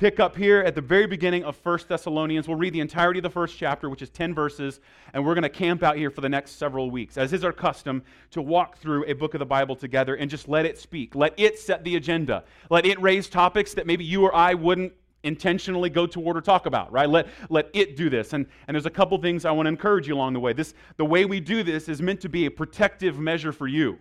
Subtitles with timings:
[0.00, 2.48] pick up here at the very beginning of 1 Thessalonians.
[2.48, 4.80] We'll read the entirety of the first chapter, which is 10 verses,
[5.12, 7.52] and we're going to camp out here for the next several weeks, as is our
[7.52, 11.14] custom, to walk through a book of the Bible together and just let it speak.
[11.14, 12.44] Let it set the agenda.
[12.70, 16.64] Let it raise topics that maybe you or I wouldn't intentionally go toward or talk
[16.64, 17.08] about, right?
[17.08, 18.32] Let, let it do this.
[18.32, 20.54] And, and there's a couple things I want to encourage you along the way.
[20.54, 23.98] This, the way we do this is meant to be a protective measure for you.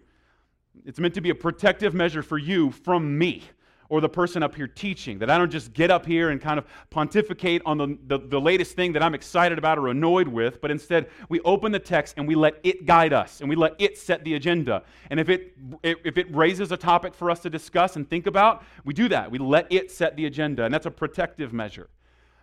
[0.85, 3.43] It's meant to be a protective measure for you from me
[3.89, 6.57] or the person up here teaching, that I don't just get up here and kind
[6.57, 10.61] of pontificate on the, the, the, latest thing that I'm excited about or annoyed with,
[10.61, 13.73] but instead we open the text and we let it guide us and we let
[13.79, 14.83] it set the agenda.
[15.09, 18.63] And if it, if it raises a topic for us to discuss and think about,
[18.85, 19.29] we do that.
[19.31, 21.89] We let it set the agenda, and that's a protective measure.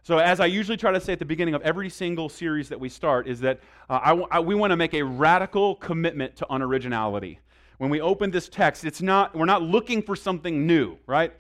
[0.03, 2.79] So, as I usually try to say at the beginning of every single series that
[2.79, 3.59] we start, is that
[3.91, 7.39] uh, I, I, we want to make a radical commitment to unoriginality
[7.79, 11.33] when we open this text, it's not, we're not looking for something new, right?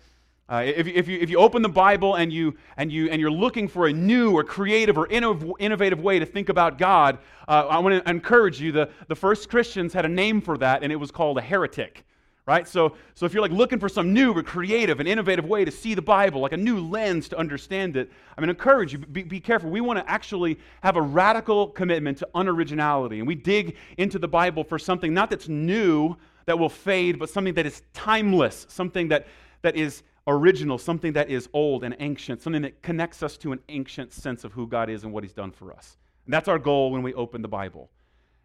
[0.49, 3.31] Uh, if, if, you, if you open the Bible and, you, and, you, and you're
[3.31, 7.79] looking for a new or creative or innovative way to think about God, uh, I
[7.81, 8.71] want to encourage you.
[8.71, 12.05] The, the first Christians had a name for that, and it was called a heretic
[12.47, 12.69] right?
[12.69, 15.71] So, so if you're like looking for some new or creative and innovative way to
[15.71, 18.99] see the Bible, like a new lens to understand it, I'm going to encourage you,
[18.99, 19.69] be, be careful.
[19.69, 23.19] We want to actually have a radical commitment to unoriginality.
[23.19, 27.29] And we dig into the Bible for something not that's new, that will fade, but
[27.29, 29.27] something that is timeless, something that,
[29.63, 33.59] that is original, something that is old and ancient, something that connects us to an
[33.69, 35.97] ancient sense of who God is and what He's done for us.
[36.25, 37.91] And that's our goal when we open the Bible.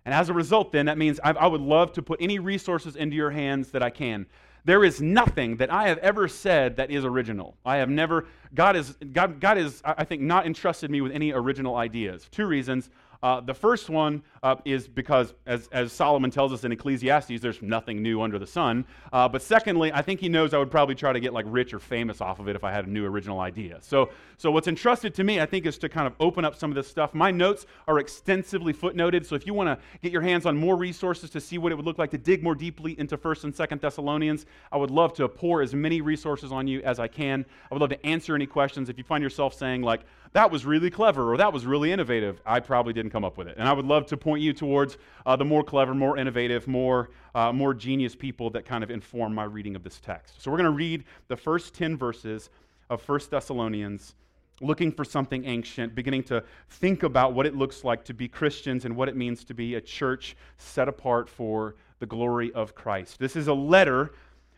[0.05, 2.95] And as a result, then, that means I, I would love to put any resources
[2.95, 4.25] into your hands that I can.
[4.63, 7.57] There is nothing that I have ever said that is original.
[7.66, 11.31] I have never, God is, God, God is, I think, not entrusted me with any
[11.31, 12.27] original ideas.
[12.31, 12.89] Two reasons.
[13.23, 17.61] Uh, the first one uh, is because, as, as Solomon tells us in Ecclesiastes, there's
[17.61, 18.86] nothing new under the sun.
[19.13, 21.73] Uh, but secondly, I think he knows I would probably try to get like rich
[21.73, 23.78] or famous off of it if I had a new original idea.
[23.81, 26.72] So, so what's entrusted to me, I think, is to kind of open up some
[26.72, 27.13] of this stuff.
[27.13, 30.75] My notes are extensively footnoted, so if you want to get your hands on more
[30.75, 33.56] resources to see what it would look like to dig more deeply into First and
[33.56, 37.45] Second Thessalonians, I would love to pour as many resources on you as I can.
[37.69, 38.90] I would love to answer any questions.
[38.90, 40.01] If you find yourself saying like,
[40.34, 42.42] that was really clever or that was really innovative.
[42.46, 43.58] I probably didn't come up with it.
[43.58, 47.09] And I would love to point you towards uh, the more clever, more innovative, more,
[47.36, 50.42] uh, more genius people that kind of inform my reading of this text.
[50.42, 52.50] So we're going to read the first 10 verses
[52.90, 54.16] of 1 Thessalonians,
[54.62, 58.86] looking for something ancient, beginning to think about what it looks like to be Christians
[58.86, 63.19] and what it means to be a church set apart for the glory of Christ.
[63.19, 64.13] This is a letter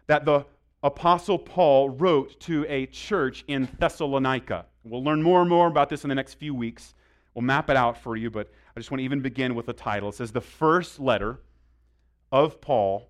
[0.08, 0.46] that the
[0.84, 4.66] Apostle Paul wrote to a church in Thessalonica.
[4.84, 6.94] We'll learn more and more about this in the next few weeks.
[7.34, 9.74] We'll map it out for you, but I just want to even begin with the
[9.74, 10.10] title.
[10.10, 11.40] It says, The First Letter
[12.34, 13.10] of Paul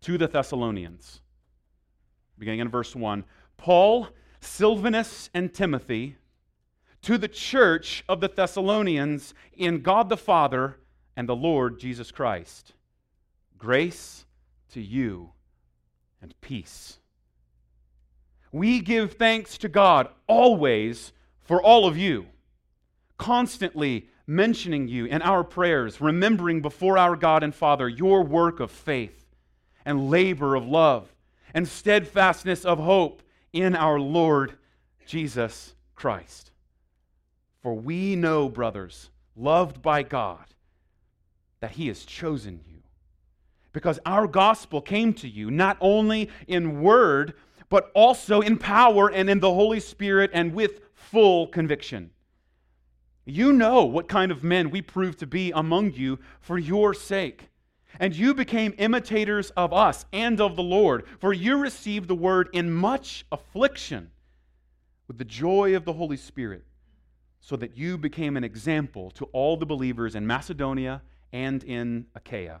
[0.00, 1.20] to the Thessalonians.
[2.38, 3.24] Beginning in verse 1.
[3.58, 4.08] Paul,
[4.40, 6.16] Silvanus, and Timothy
[7.02, 10.78] to the church of the Thessalonians in God the Father
[11.14, 12.72] and the Lord Jesus Christ.
[13.58, 14.24] Grace
[14.70, 15.34] to you
[16.24, 16.96] and peace.
[18.50, 21.12] We give thanks to God always
[21.42, 22.26] for all of you,
[23.18, 28.70] constantly mentioning you in our prayers, remembering before our God and Father your work of
[28.70, 29.26] faith
[29.84, 31.14] and labor of love
[31.52, 34.54] and steadfastness of hope in our Lord
[35.06, 36.52] Jesus Christ.
[37.60, 40.46] For we know, brothers, loved by God,
[41.60, 42.73] that He has chosen you.
[43.74, 47.34] Because our gospel came to you not only in word,
[47.68, 52.10] but also in power and in the Holy Spirit and with full conviction.
[53.26, 57.48] You know what kind of men we proved to be among you for your sake.
[57.98, 62.48] And you became imitators of us and of the Lord, for you received the word
[62.52, 64.10] in much affliction
[65.08, 66.64] with the joy of the Holy Spirit,
[67.40, 71.02] so that you became an example to all the believers in Macedonia
[71.32, 72.60] and in Achaia.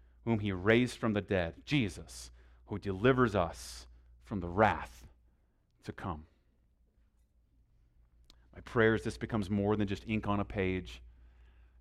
[0.25, 2.31] whom he raised from the dead, Jesus,
[2.65, 3.87] who delivers us
[4.23, 5.07] from the wrath
[5.83, 6.23] to come.
[8.53, 11.01] My prayer is this becomes more than just ink on a page,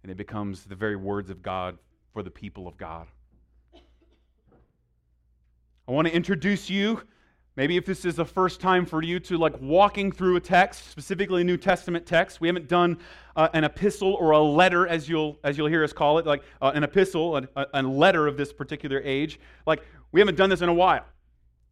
[0.02, 1.78] and it becomes the very words of God
[2.12, 3.06] for the people of God.
[5.86, 7.02] I want to introduce you
[7.56, 10.88] Maybe if this is the first time for you to like walking through a text,
[10.90, 12.98] specifically a New Testament text, we haven't done
[13.34, 16.42] uh, an epistle or a letter, as you'll as you'll hear us call it, like
[16.62, 19.40] uh, an epistle, a, a letter of this particular age.
[19.66, 19.82] Like
[20.12, 21.04] we haven't done this in a while.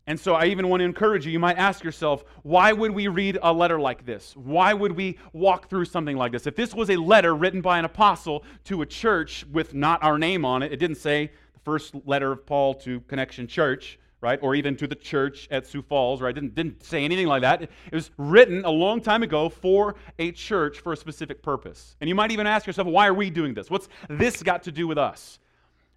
[0.08, 3.08] And so I even want to encourage you, you might ask yourself, why would we
[3.08, 4.34] read a letter like this?
[4.36, 6.46] Why would we walk through something like this?
[6.46, 10.18] If this was a letter written by an apostle to a church with not our
[10.18, 14.38] name on it, it didn't say the first letter of Paul to Connection Church, right?
[14.42, 16.34] Or even to the church at Sioux Falls, right?
[16.34, 17.62] Didn't, didn't say anything like that.
[17.62, 21.96] It was written a long time ago for a church for a specific purpose.
[22.00, 23.70] And you might even ask yourself, why are we doing this?
[23.70, 25.38] What's this got to do with us?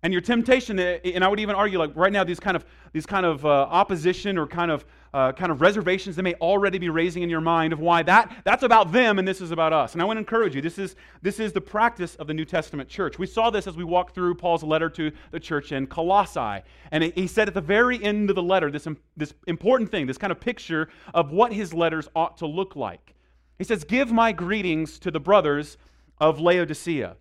[0.03, 2.65] And your temptation, eh, and I would even argue, like right now, these kind of
[2.91, 4.83] these kind of uh, opposition or kind of
[5.13, 8.41] uh, kind of reservations they may already be raising in your mind of why that
[8.45, 9.93] that's about them and this is about us.
[9.93, 10.61] And I want to encourage you.
[10.61, 13.19] This is this is the practice of the New Testament church.
[13.19, 17.03] We saw this as we walked through Paul's letter to the church in Colossae, and
[17.03, 20.31] he said at the very end of the letter this this important thing, this kind
[20.31, 23.13] of picture of what his letters ought to look like.
[23.59, 25.77] He says, "Give my greetings to the brothers
[26.19, 27.17] of Laodicea,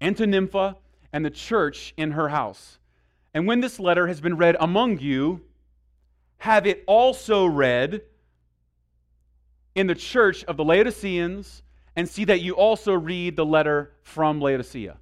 [0.00, 0.76] and to Nympha."
[1.12, 2.78] And the church in her house.
[3.34, 5.42] And when this letter has been read among you,
[6.38, 8.02] have it also read
[9.74, 11.62] in the church of the Laodiceans,
[11.96, 14.96] and see that you also read the letter from Laodicea.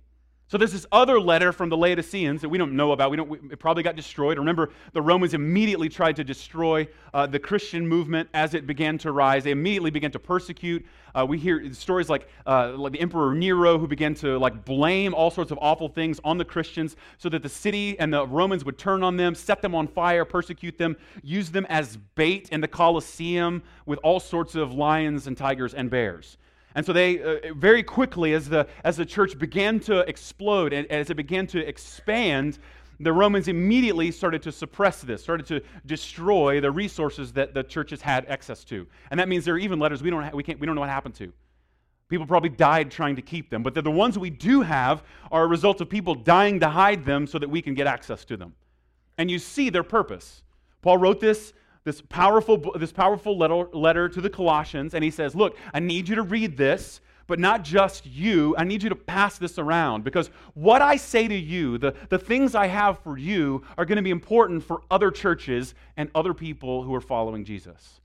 [0.48, 3.10] So there's this other letter from the Laodiceans that we don't know about.
[3.10, 3.52] We don't.
[3.52, 4.38] It probably got destroyed.
[4.38, 9.12] Remember, the Romans immediately tried to destroy uh, the Christian movement as it began to
[9.12, 9.44] rise.
[9.44, 10.86] They immediately began to persecute.
[11.14, 15.12] Uh, we hear stories like, uh, like the Emperor Nero, who began to like blame
[15.12, 18.64] all sorts of awful things on the Christians, so that the city and the Romans
[18.64, 22.62] would turn on them, set them on fire, persecute them, use them as bait in
[22.62, 26.38] the Colosseum with all sorts of lions and tigers and bears.
[26.74, 30.86] And so they uh, very quickly, as the, as the church began to explode and
[30.90, 32.58] as it began to expand,
[33.00, 38.02] the Romans immediately started to suppress this, started to destroy the resources that the churches
[38.02, 38.86] had access to.
[39.10, 40.80] And that means there are even letters we don't, ha- we can't, we don't know
[40.80, 41.32] what happened to.
[42.08, 45.46] People probably died trying to keep them, but the ones we do have are a
[45.46, 48.54] result of people dying to hide them so that we can get access to them.
[49.18, 50.42] And you see their purpose.
[50.80, 51.52] Paul wrote this
[51.88, 56.06] this powerful, this powerful letter, letter to the Colossians, and he says, Look, I need
[56.06, 58.54] you to read this, but not just you.
[58.58, 62.18] I need you to pass this around because what I say to you, the, the
[62.18, 66.34] things I have for you, are going to be important for other churches and other
[66.34, 68.00] people who are following Jesus.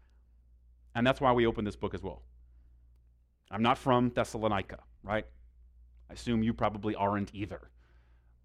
[0.95, 2.21] And that's why we open this book as well.
[3.51, 5.25] I'm not from Thessalonica, right?
[6.09, 7.69] I assume you probably aren't either.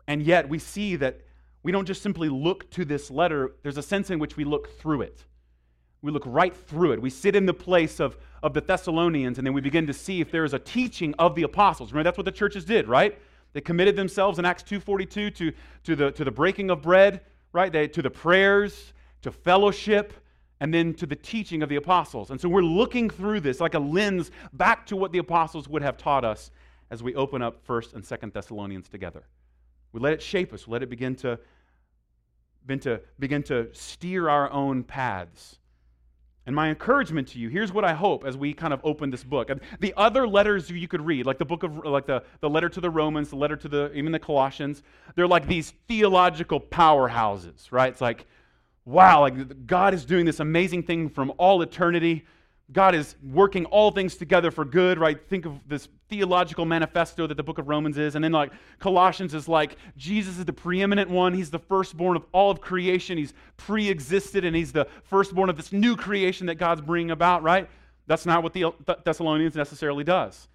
[0.09, 1.21] And yet we see that
[1.63, 4.79] we don't just simply look to this letter, there's a sense in which we look
[4.79, 5.25] through it.
[6.03, 7.03] We look right through it.
[7.03, 10.21] We sit in the place of, of the Thessalonians, and then we begin to see
[10.21, 11.93] if there is a teaching of the apostles.
[11.93, 13.19] Remember, that's what the churches did, right?
[13.53, 15.53] They committed themselves in Acts 2.42 to,
[15.85, 17.23] to, the, to the breaking of bread,
[17.53, 17.73] right?
[17.73, 18.93] They, to the prayers,
[19.23, 20.13] to fellowship,
[20.61, 22.31] and then to the teaching of the apostles.
[22.31, 25.83] And so we're looking through this like a lens back to what the apostles would
[25.83, 26.51] have taught us
[26.91, 29.25] as we open up 1st and 2nd Thessalonians together.
[29.93, 30.67] We let it shape us.
[30.67, 31.39] We let it begin to,
[32.67, 35.58] begin to, begin to steer our own paths.
[36.49, 39.23] And my encouragement to you, here's what I hope as we kind of open this
[39.23, 39.51] book.
[39.81, 42.81] The other letters you could read, like the book of like the, the letter to
[42.81, 44.83] the Romans, the letter to the even the Colossians,
[45.15, 47.93] they're like these theological powerhouses, right?
[47.93, 48.25] It's like,
[48.87, 52.25] wow, like God is doing this amazing thing from all eternity.
[52.71, 55.19] God is working all things together for good, right?
[55.29, 58.15] Think of this theological manifesto that the book of Romans is.
[58.15, 61.33] And then, like, Colossians is like, Jesus is the preeminent one.
[61.33, 63.17] He's the firstborn of all of creation.
[63.17, 67.43] He's pre existed, and he's the firstborn of this new creation that God's bringing about,
[67.43, 67.69] right?
[68.07, 68.73] That's not what the
[69.05, 70.49] Thessalonians necessarily does.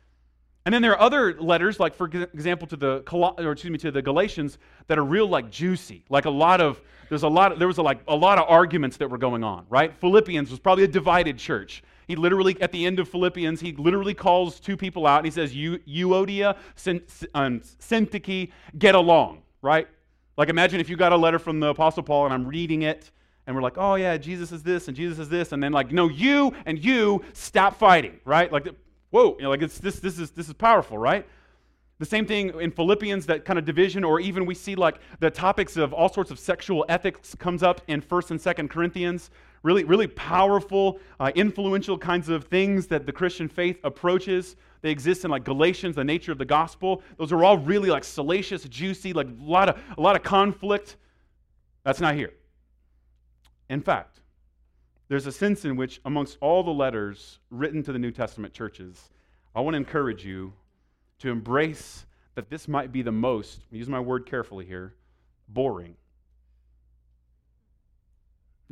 [0.66, 3.92] And then there are other letters, like for example, to the or excuse me, to
[3.92, 6.06] the Galatians, that are real like juicy.
[6.10, 8.46] Like a lot of there's a lot of, there was a, like a lot of
[8.48, 9.94] arguments that were going on, right?
[10.00, 11.84] Philippians was probably a divided church.
[12.08, 15.32] He literally, at the end of Philippians, he literally calls two people out and he
[15.32, 16.58] says, Euodia,
[17.34, 19.88] um, Syntyche, get along, right?
[20.38, 23.12] Like imagine if you got a letter from the Apostle Paul and I'm reading it
[23.46, 25.92] and we're like, oh yeah, Jesus is this and Jesus is this, and then like,
[25.92, 28.52] no, you and you stop fighting, right?
[28.52, 28.68] Like,
[29.12, 31.28] whoa, you know, like it's this, this is this is powerful, right?
[32.00, 35.30] The same thing in Philippians, that kind of division, or even we see like the
[35.30, 39.30] topics of all sorts of sexual ethics comes up in 1st and 2nd Corinthians,
[39.64, 44.56] really, really powerful, uh, influential kinds of things that the Christian faith approaches.
[44.82, 47.02] They exist in like Galatians, the nature of the gospel.
[47.18, 50.98] Those are all really like salacious, juicy, like a lot of, a lot of conflict.
[51.84, 52.34] That's not here.
[53.70, 54.22] In fact,
[55.08, 59.10] there's a sense in which, amongst all the letters written to the New Testament churches,
[59.56, 60.54] I want to encourage you
[61.20, 62.06] to embrace
[62.36, 64.96] that this might be the most, use my word carefully here,
[65.48, 65.96] boring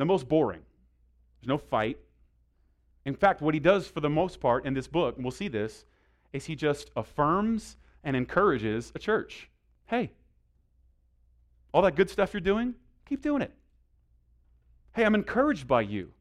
[0.01, 0.61] the most boring.
[1.41, 1.97] There's no fight.
[3.05, 5.47] In fact, what he does for the most part in this book, and we'll see
[5.47, 5.85] this,
[6.33, 9.49] is he just affirms and encourages a church.
[9.87, 10.11] Hey,
[11.73, 12.75] all that good stuff you're doing,
[13.07, 13.51] keep doing it.
[14.93, 16.11] Hey, I'm encouraged by you.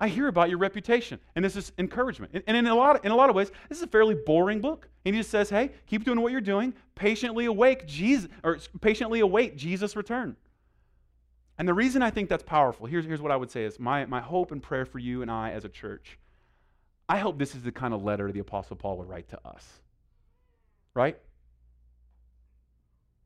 [0.00, 1.18] I hear about your reputation.
[1.34, 2.44] And this is encouragement.
[2.46, 4.60] And in a lot of, in a lot of ways, this is a fairly boring
[4.60, 4.88] book.
[5.04, 6.74] And he just says, hey, keep doing what you're doing.
[6.94, 10.36] Patiently await Jesus, or patiently await Jesus' return.
[11.58, 14.06] And the reason I think that's powerful, here's, here's what I would say is my,
[14.06, 16.18] my hope and prayer for you and I as a church.
[17.08, 19.66] I hope this is the kind of letter the Apostle Paul would write to us.
[20.94, 21.18] Right?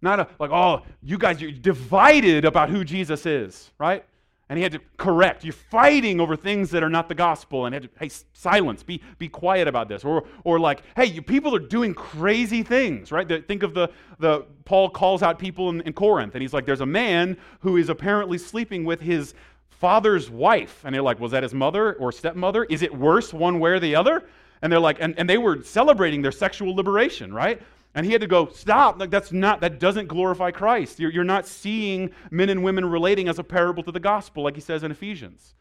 [0.01, 4.05] Not a, like, oh, you guys, you're divided about who Jesus is, right?
[4.49, 5.45] And he had to correct.
[5.45, 8.83] You're fighting over things that are not the gospel, and he had to, hey, silence,
[8.83, 10.05] be, be quiet about this.
[10.05, 13.27] Or, or like, hey, you people are doing crazy things, right?
[13.27, 16.67] The, think of the, the, Paul calls out people in, in Corinth, and he's like,
[16.67, 19.35] there's a man who is apparently sleeping with his
[19.71, 20.83] father's wife.
[20.85, 22.65] And they're like, was that his mother or stepmother?
[22.65, 24.25] Is it worse one way or the other?
[24.63, 27.61] And they're like, and, and they were celebrating their sexual liberation, right?
[27.95, 28.99] And he had to go, stop.
[28.99, 30.99] Like, that's not, that doesn't glorify Christ.
[30.99, 34.55] You're, you're not seeing men and women relating as a parable to the gospel, like
[34.55, 35.55] he says in Ephesians.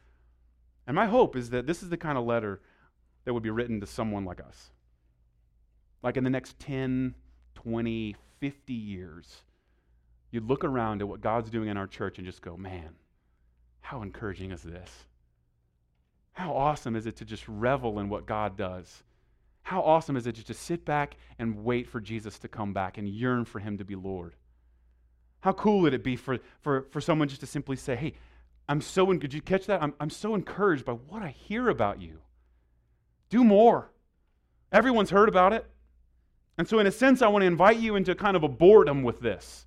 [0.88, 2.62] And my hope is that this is the kind of letter
[3.26, 4.72] that would be written to someone like us.
[6.02, 7.16] Like in the next 10,
[7.56, 9.42] 20, 50 years,
[10.32, 12.96] you'd look around at what God's doing in our church and just go, man,
[13.82, 14.90] how encouraging is this?
[16.34, 19.04] How awesome is it to just revel in what God does?
[19.64, 22.98] How awesome is it just to sit back and wait for Jesus to come back
[22.98, 24.36] and yearn for him to be Lord?
[25.42, 28.14] How cool would it be for, for, for someone just to simply say, Hey,
[28.68, 29.82] I'm so, did you catch that?
[29.82, 32.20] I'm, I'm so encouraged by what I hear about you.
[33.30, 33.92] Do more.
[34.72, 35.66] Everyone's heard about it.
[36.58, 39.04] And so, in a sense, I want to invite you into kind of a boredom
[39.04, 39.66] with this,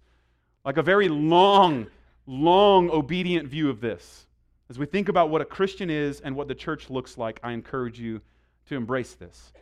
[0.65, 1.89] like a very long,
[2.27, 4.27] long, obedient view of this.
[4.71, 7.53] As we think about what a Christian is and what the church looks like, I
[7.53, 8.21] encourage you
[8.67, 9.53] to embrace this.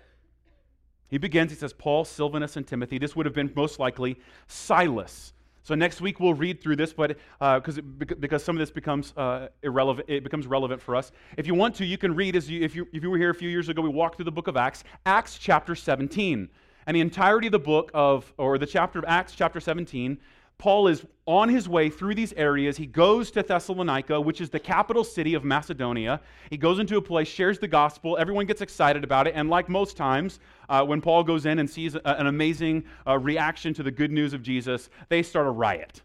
[1.12, 2.97] He begins, he says, Paul, Silvanus, and Timothy.
[2.97, 5.35] This would have been most likely Silas.
[5.62, 7.83] So next week we'll read through this, but because uh,
[8.19, 11.12] because some of this becomes uh, irrelevant, it becomes relevant for us.
[11.37, 13.28] If you want to, you can read as you if you if you were here
[13.28, 16.49] a few years ago, we walked through the book of Acts, Acts chapter 17,
[16.87, 20.19] and the entirety of the book of or the chapter of Acts chapter 17
[20.59, 22.76] Paul is on his way through these areas.
[22.76, 26.21] He goes to Thessalonica, which is the capital city of Macedonia.
[26.50, 28.16] He goes into a place, shares the gospel.
[28.18, 29.35] Everyone gets excited about it.
[29.37, 33.18] And like most times, uh, when Paul goes in and sees a, an amazing uh,
[33.18, 36.02] reaction to the good news of Jesus, they start a riot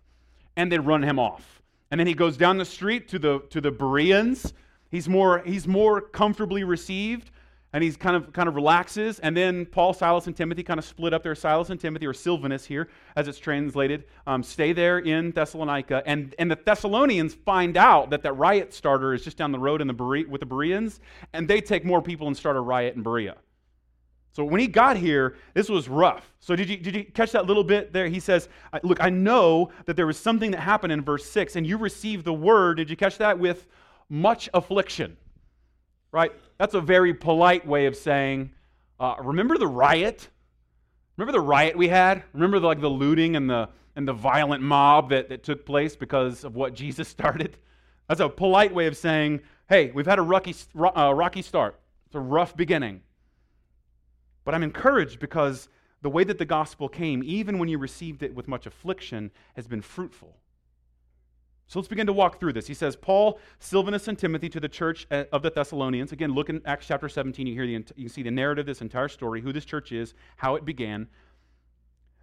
[0.56, 1.62] and they run him off.
[1.89, 4.54] And then he goes down the street to the, to the Bereans.
[4.92, 7.32] He's more, he's more comfortably received
[7.74, 9.20] and he's kind of kind of relaxes.
[9.20, 11.36] And then paul silas and timothy kind of split up there.
[11.36, 16.04] Silas and timothy or silvanus here as it's translated um, stay there in thessalonica.
[16.06, 19.82] And, and the thessalonians find out that that riot starter is just down the road
[19.82, 21.00] in the Bere- with the bereans
[21.34, 23.36] and they take more people and start a riot in berea.
[24.32, 26.32] So when he got here this was rough.
[26.40, 28.08] So did you, did you catch that little bit there?
[28.08, 28.48] He says
[28.84, 32.24] look i know that there was something that happened in verse 6 and you received
[32.24, 32.78] the word.
[32.78, 33.38] Did you catch that?
[33.38, 33.68] With
[34.10, 35.18] much affliction
[36.12, 38.52] right that's a very polite way of saying,
[39.00, 40.28] uh, remember the riot?
[41.16, 42.24] Remember the riot we had?
[42.34, 45.96] Remember the, like the looting and the and the violent mob that, that took place
[45.96, 47.58] because of what Jesus started?
[48.08, 51.80] That's a polite way of saying, hey, we've had a rocky, uh, rocky start.
[52.06, 53.02] It's a rough beginning.
[54.46, 55.68] But I'm encouraged because
[56.04, 59.68] the way that the gospel came, even when you received it with much affliction, has
[59.68, 60.38] been fruitful.
[61.68, 62.66] So let's begin to walk through this.
[62.66, 66.14] He says, Paul, Silvanus, and Timothy to the church of the Thessalonians.
[66.14, 67.46] Again, look in Acts chapter 17.
[67.46, 70.14] You, hear the, you can see the narrative, this entire story, who this church is,
[70.38, 71.08] how it began.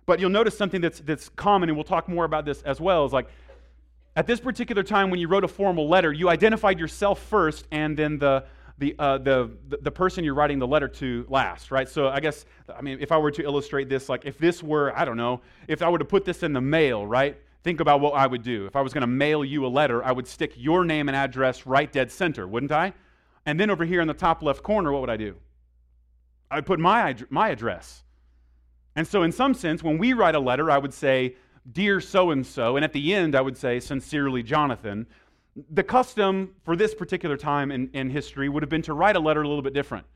[0.07, 3.05] But you'll notice something that's, that's common, and we'll talk more about this as well,
[3.05, 3.29] is like
[4.17, 7.97] at this particular time when you wrote a formal letter, you identified yourself first and
[7.97, 8.45] then the,
[8.79, 9.51] the, uh, the,
[9.83, 11.89] the person you're writing the letter to last, right?
[11.89, 14.97] So I guess, I mean, if I were to illustrate this, like if this were,
[14.97, 17.37] I don't know, if I were to put this in the mail, right?
[17.65, 18.67] Think about what I would do.
[18.67, 21.17] If I was going to mail you a letter, I would stick your name and
[21.17, 22.93] address right dead center, wouldn't I?
[23.47, 25.37] And then over here in the top left corner, what would I do?
[26.51, 28.05] I would put my, my address.
[28.95, 31.37] And so, in some sense, when we write a letter, I would say,
[31.73, 35.07] Dear so and so, and at the end, I would say, Sincerely, Jonathan.
[35.71, 39.21] The custom for this particular time in, in history would have been to write a
[39.21, 40.07] letter a little bit different.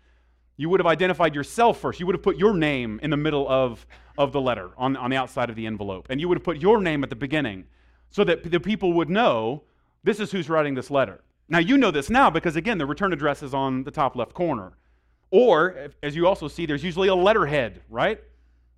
[0.59, 2.01] You would have identified yourself first.
[2.01, 3.87] You would have put your name in the middle of,
[4.19, 6.09] of the letter on, on the outside of the envelope.
[6.11, 7.65] And you would have put your name at the beginning
[8.11, 9.63] so that the people would know
[10.03, 11.23] this is who's writing this letter.
[11.49, 14.35] Now, you know this now because, again, the return address is on the top left
[14.35, 14.73] corner.
[15.31, 18.21] Or, as you also see, there's usually a letterhead, right?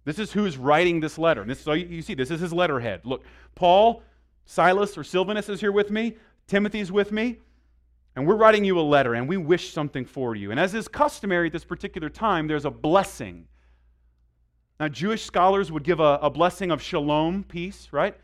[0.05, 1.41] This is who's writing this letter.
[1.41, 3.01] And this, you see, this is his letterhead.
[3.05, 4.03] Look, Paul,
[4.45, 6.17] Silas, or Silvanus is here with me.
[6.47, 7.39] Timothy's with me.
[8.17, 10.51] And we're writing you a letter and we wish something for you.
[10.51, 13.47] And as is customary at this particular time, there's a blessing.
[14.79, 18.17] Now, Jewish scholars would give a, a blessing of shalom, peace, right?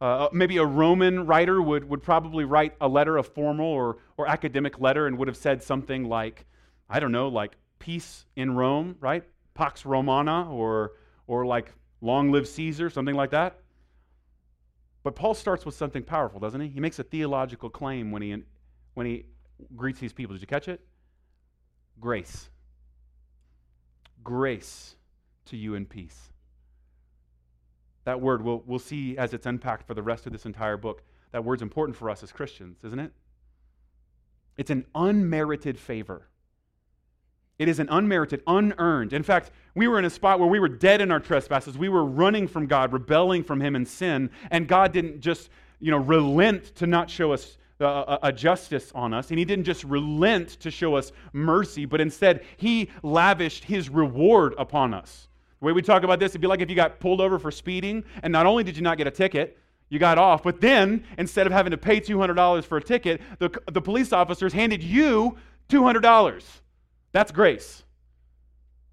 [0.00, 3.98] Uh, uh, maybe a Roman writer would, would probably write a letter, a formal or,
[4.16, 6.44] or academic letter, and would have said something like,
[6.90, 9.22] I don't know, like peace in Rome, right?
[9.54, 10.92] Pax Romana, or,
[11.26, 13.58] or like long live Caesar, something like that.
[15.04, 16.68] But Paul starts with something powerful, doesn't he?
[16.68, 18.36] He makes a theological claim when he,
[18.94, 19.24] when he
[19.76, 20.34] greets these people.
[20.34, 20.80] Did you catch it?
[22.00, 22.48] Grace.
[24.22, 24.96] Grace
[25.46, 26.32] to you in peace.
[28.04, 31.02] That word we'll, we'll see as it's unpacked for the rest of this entire book.
[31.32, 33.12] That word's important for us as Christians, isn't it?
[34.56, 36.28] It's an unmerited favor.
[37.58, 39.12] It is an unmerited, unearned.
[39.12, 41.78] In fact, we were in a spot where we were dead in our trespasses.
[41.78, 45.90] We were running from God, rebelling from Him in sin, and God didn't just, you
[45.90, 49.84] know, relent to not show us a, a, justice on us, and He didn't just
[49.84, 55.28] relent to show us mercy, but instead He lavished His reward upon us.
[55.60, 57.50] The way we talk about this, it'd be like if you got pulled over for
[57.50, 59.58] speeding, and not only did you not get a ticket,
[59.88, 63.50] you got off, but then instead of having to pay $200 for a ticket, the,
[63.70, 65.36] the police officers handed you
[65.68, 66.42] $200.
[67.12, 67.84] That's grace.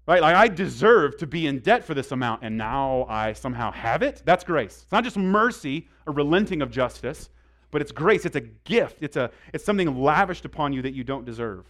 [0.06, 0.20] Right?
[0.20, 4.02] Like I deserve to be in debt for this amount, and now I somehow have
[4.02, 4.22] it.
[4.24, 4.80] That's grace.
[4.82, 7.30] It's not just mercy, a relenting of justice,
[7.70, 8.24] but it's grace.
[8.24, 8.98] It's a gift.
[9.00, 11.66] It's, a, it's something lavished upon you that you don't deserve.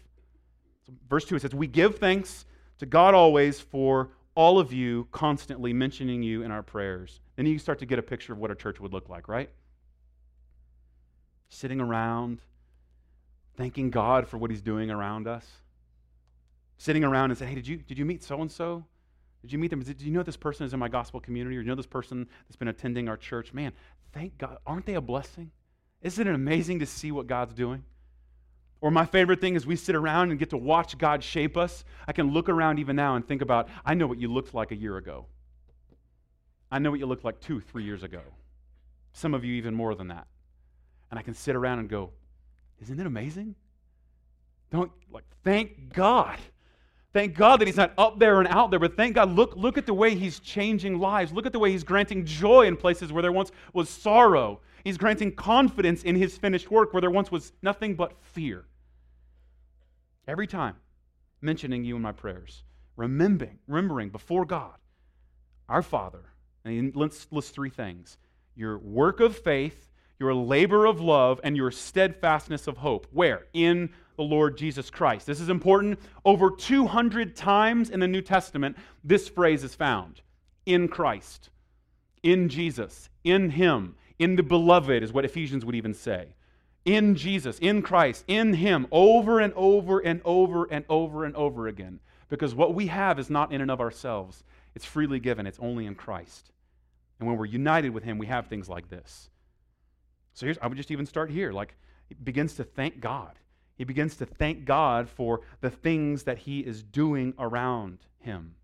[0.86, 2.46] So verse 2 it says, We give thanks
[2.78, 7.20] to God always for all of you constantly mentioning you in our prayers.
[7.36, 9.50] Then you start to get a picture of what a church would look like, right?
[11.48, 12.40] Sitting around,
[13.56, 15.46] thanking God for what He's doing around us
[16.80, 18.82] sitting around and say, hey, did you, did you meet so and so?
[19.42, 19.82] Did you meet them?
[19.82, 21.58] Did you know this person is in my gospel community?
[21.58, 23.52] Or you know this person that's been attending our church?
[23.52, 23.72] Man,
[24.14, 24.56] thank God.
[24.66, 25.50] Aren't they a blessing?
[26.02, 27.84] Isn't it amazing to see what God's doing?
[28.80, 31.84] Or my favorite thing is we sit around and get to watch God shape us.
[32.08, 34.70] I can look around even now and think about, I know what you looked like
[34.70, 35.26] a year ago.
[36.70, 38.22] I know what you looked like two, three years ago.
[39.12, 40.26] Some of you even more than that.
[41.10, 42.10] And I can sit around and go,
[42.80, 43.54] isn't it amazing?
[44.70, 46.38] Don't like thank God
[47.12, 49.76] Thank God that he's not up there and out there, but thank God, look, look
[49.76, 51.32] at the way he's changing lives.
[51.32, 54.60] Look at the way he's granting joy in places where there once was sorrow.
[54.84, 58.64] He's granting confidence in his finished work where there once was nothing but fear.
[60.26, 60.76] Every time
[61.40, 62.62] mentioning you in my prayers,
[62.96, 64.74] remembering, remembering before God,
[65.68, 66.24] our Father,
[66.64, 68.18] and he lists, lists three things
[68.56, 73.06] your work of faith, your labor of love, and your steadfastness of hope.
[73.10, 73.46] Where?
[73.54, 75.26] In the Lord Jesus Christ.
[75.26, 75.98] This is important.
[76.26, 80.20] Over 200 times in the New Testament, this phrase is found
[80.66, 81.48] in Christ,
[82.22, 86.28] in Jesus, in Him, in the beloved, is what Ephesians would even say.
[86.84, 91.66] In Jesus, in Christ, in Him, over and over and over and over and over
[91.66, 91.98] again.
[92.28, 95.86] Because what we have is not in and of ourselves, it's freely given, it's only
[95.86, 96.52] in Christ.
[97.18, 99.30] And when we're united with Him, we have things like this.
[100.34, 101.52] So here's, I would just even start here.
[101.52, 101.74] Like,
[102.10, 103.38] it begins to thank God.
[103.76, 108.54] He begins to thank God for the things that he is doing around him.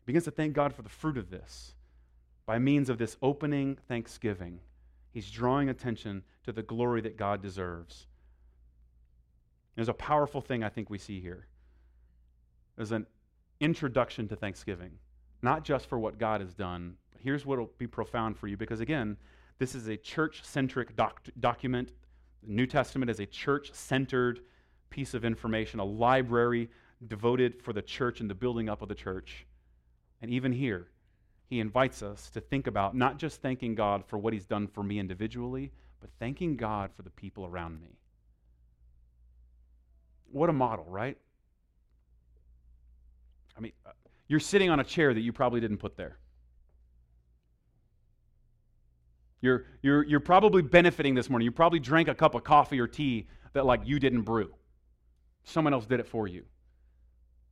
[0.00, 1.74] He begins to thank God for the fruit of this
[2.48, 4.58] by means of this opening thanksgiving.
[5.12, 8.06] He's drawing attention to the glory that God deserves.
[9.74, 11.46] There's a powerful thing I think we see here.
[12.74, 13.06] There's an
[13.60, 14.92] introduction to thanksgiving,
[15.42, 18.56] not just for what God has done, but here's what will be profound for you
[18.56, 19.18] because, again,
[19.58, 21.92] this is a church centric doc- document
[22.42, 24.40] the New Testament is a church centered
[24.88, 26.70] piece of information, a library
[27.06, 29.44] devoted for the church and the building up of the church.
[30.22, 30.88] And even here,
[31.48, 34.82] he invites us to think about not just thanking God for what he's done for
[34.82, 37.98] me individually, but thanking God for the people around me.
[40.30, 41.16] What a model, right?
[43.56, 43.90] I mean, uh,
[44.28, 46.18] you're sitting on a chair that you probably didn't put there.
[49.40, 51.44] You're, you're, you're probably benefiting this morning.
[51.44, 54.52] You probably drank a cup of coffee or tea that, like, you didn't brew.
[55.44, 56.44] Someone else did it for you.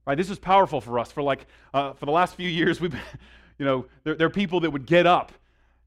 [0.06, 0.16] Right?
[0.16, 1.10] This is powerful for us.
[1.10, 2.94] For, like, uh, for the last few years, we've,
[3.58, 5.32] you know, there, are people that would get up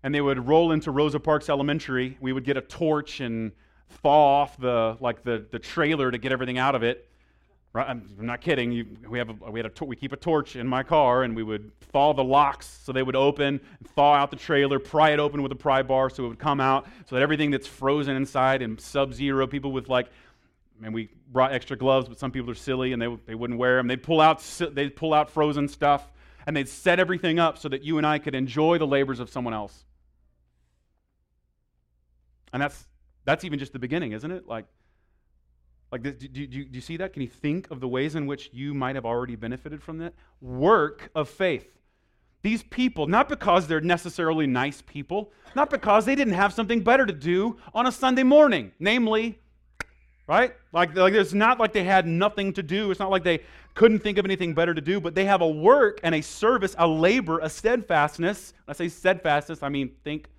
[0.04, 2.18] and they would roll into Rosa Parks Elementary.
[2.20, 3.52] We would get a torch and
[4.02, 7.10] thaw off the, like, the, the trailer to get everything out of it.
[7.72, 7.88] Right?
[7.88, 8.72] I'm not kidding.
[8.72, 11.36] You, we, have a, we, had a, we keep a torch in my car, and
[11.36, 13.60] we would thaw the locks so they would open,
[13.96, 16.60] thaw out the trailer, pry it open with a pry bar so it would come
[16.60, 20.08] out, so that everything that's frozen inside and sub-zero, people with like,
[20.84, 23.78] and we brought extra gloves, but some people are silly and they, they wouldn't wear
[23.78, 23.88] them.
[23.88, 26.10] They'd pull out they'd pull out frozen stuff,
[26.50, 29.30] and they'd set everything up so that you and I could enjoy the labors of
[29.30, 29.86] someone else.
[32.52, 32.88] And that's
[33.24, 34.48] That's even just the beginning, isn't it?
[34.48, 34.66] Like,
[35.92, 37.14] like do, do, do, do you see that?
[37.14, 40.16] Can you think of the ways in which you might have already benefited from that?
[40.42, 41.68] Work of faith.
[42.42, 47.06] These people, not because they're necessarily nice people, not because they didn't have something better
[47.06, 49.38] to do on a Sunday morning, namely,
[50.30, 50.54] right?
[50.72, 52.92] Like, like it's not like they had nothing to do.
[52.92, 53.42] It's not like they
[53.74, 56.76] couldn't think of anything better to do, but they have a work and a service,
[56.78, 58.54] a labor, a steadfastness.
[58.66, 60.30] When I say steadfastness, I mean think,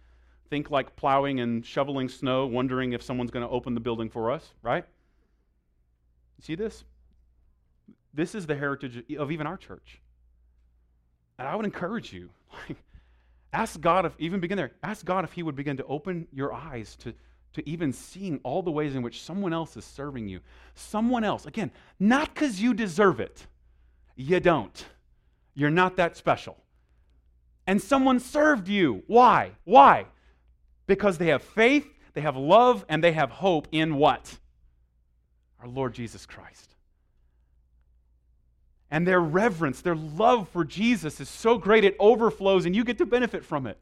[0.49, 4.31] think like plowing and shoveling snow, wondering if someone's going to open the building for
[4.31, 4.85] us, right?
[6.39, 6.85] You see this?
[8.15, 10.01] This is the heritage of even our church.
[11.41, 12.31] And I would encourage you,
[12.69, 12.77] like,
[13.53, 16.53] ask God if, even begin there, ask God if He would begin to open your
[16.53, 17.13] eyes to,
[17.55, 20.41] to even seeing all the ways in which someone else is serving you.
[20.75, 23.47] Someone else, again, not because you deserve it,
[24.17, 24.85] you don't.
[25.55, 26.57] You're not that special.
[27.67, 29.03] And someone served you.
[29.07, 29.53] Why?
[29.65, 30.07] Why?
[30.87, 34.39] Because they have faith, they have love, and they have hope in what?
[35.61, 36.75] Our Lord Jesus Christ.
[38.91, 42.99] And their reverence, their love for Jesus is so great it overflows and you get
[42.99, 43.79] to benefit from it.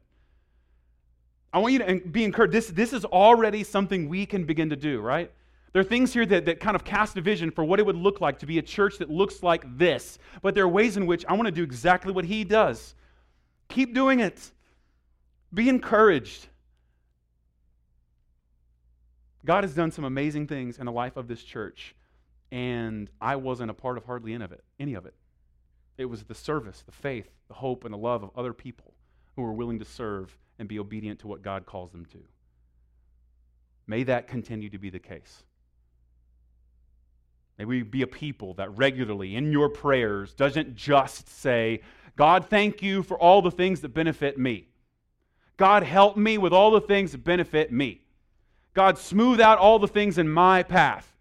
[1.51, 2.53] I want you to be encouraged.
[2.53, 5.31] This, this is already something we can begin to do, right?
[5.73, 7.95] There are things here that, that kind of cast a vision for what it would
[7.95, 10.19] look like to be a church that looks like this.
[10.41, 12.95] But there are ways in which I want to do exactly what he does.
[13.67, 14.51] Keep doing it.
[15.53, 16.47] Be encouraged.
[19.45, 21.95] God has done some amazing things in the life of this church
[22.51, 24.63] and I wasn't a part of hardly any of it.
[24.79, 25.13] Any of it.
[25.97, 28.93] It was the service, the faith, the hope, and the love of other people
[29.35, 32.19] who were willing to serve and be obedient to what God calls them to.
[33.87, 35.43] May that continue to be the case.
[37.57, 41.81] May we be a people that regularly in your prayers doesn't just say,
[42.15, 44.67] God, thank you for all the things that benefit me.
[45.57, 48.01] God, help me with all the things that benefit me.
[48.73, 51.13] God, smooth out all the things in my path.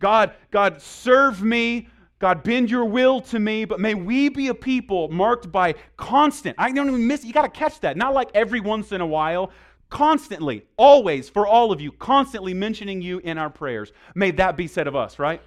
[0.00, 1.88] God, God, serve me.
[2.18, 6.56] God, bend your will to me, but may we be a people marked by constant.
[6.58, 7.28] I don't even miss it.
[7.28, 7.96] You got to catch that.
[7.96, 9.52] Not like every once in a while,
[9.88, 13.92] constantly, always, for all of you, constantly mentioning you in our prayers.
[14.16, 15.40] May that be said of us, right?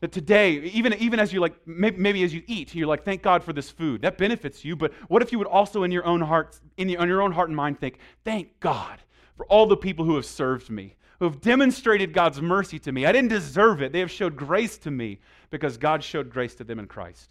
[0.00, 3.22] That today, even, even as you like, maybe, maybe as you eat, you're like, thank
[3.22, 4.02] God for this food.
[4.02, 7.02] That benefits you, but what if you would also in your own heart, in your,
[7.02, 9.00] in your own heart and mind think, thank God
[9.36, 13.06] for all the people who have served me who have demonstrated God's mercy to me.
[13.06, 13.92] I didn't deserve it.
[13.92, 17.30] They have showed grace to me because God showed grace to them in Christ.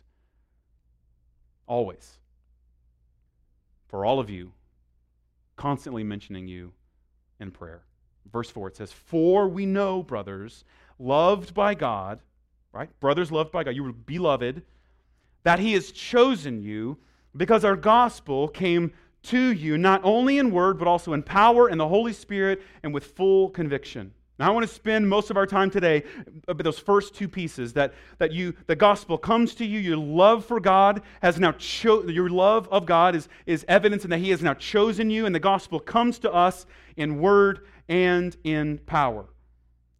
[1.67, 2.17] Always.
[3.87, 4.51] For all of you,
[5.55, 6.71] constantly mentioning you
[7.39, 7.83] in prayer.
[8.31, 10.63] Verse 4, it says, For we know, brothers,
[10.97, 12.19] loved by God,
[12.71, 12.89] right?
[12.99, 14.63] Brothers loved by God, you were beloved,
[15.43, 16.97] that He has chosen you
[17.35, 21.79] because our gospel came to you, not only in word, but also in power and
[21.79, 24.13] the Holy Spirit and with full conviction.
[24.43, 26.03] Now, I want to spend most of our time today
[26.49, 30.43] about those first two pieces that, that you, the gospel comes to you, your love
[30.43, 34.31] for God has now, cho- your love of God is, is evidence and that He
[34.31, 36.65] has now chosen you, and the gospel comes to us
[36.97, 39.27] in word and in power.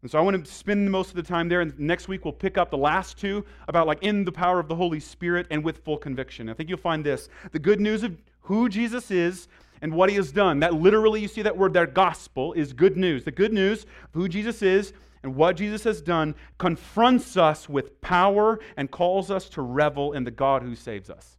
[0.02, 2.34] And so I want to spend most of the time there, and next week we'll
[2.34, 5.64] pick up the last two about like in the power of the Holy Spirit and
[5.64, 6.50] with full conviction.
[6.50, 9.48] I think you'll find this the good news of who Jesus is
[9.84, 10.62] and what he has done.
[10.62, 13.26] That literally, you see that word there, gospel, is good news.
[13.26, 18.00] The good news of who Jesus is and what Jesus has done confronts us with
[18.00, 21.38] power and calls us to revel in the God who saves us.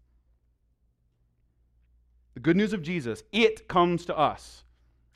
[2.34, 4.62] The good news of Jesus, it comes to us.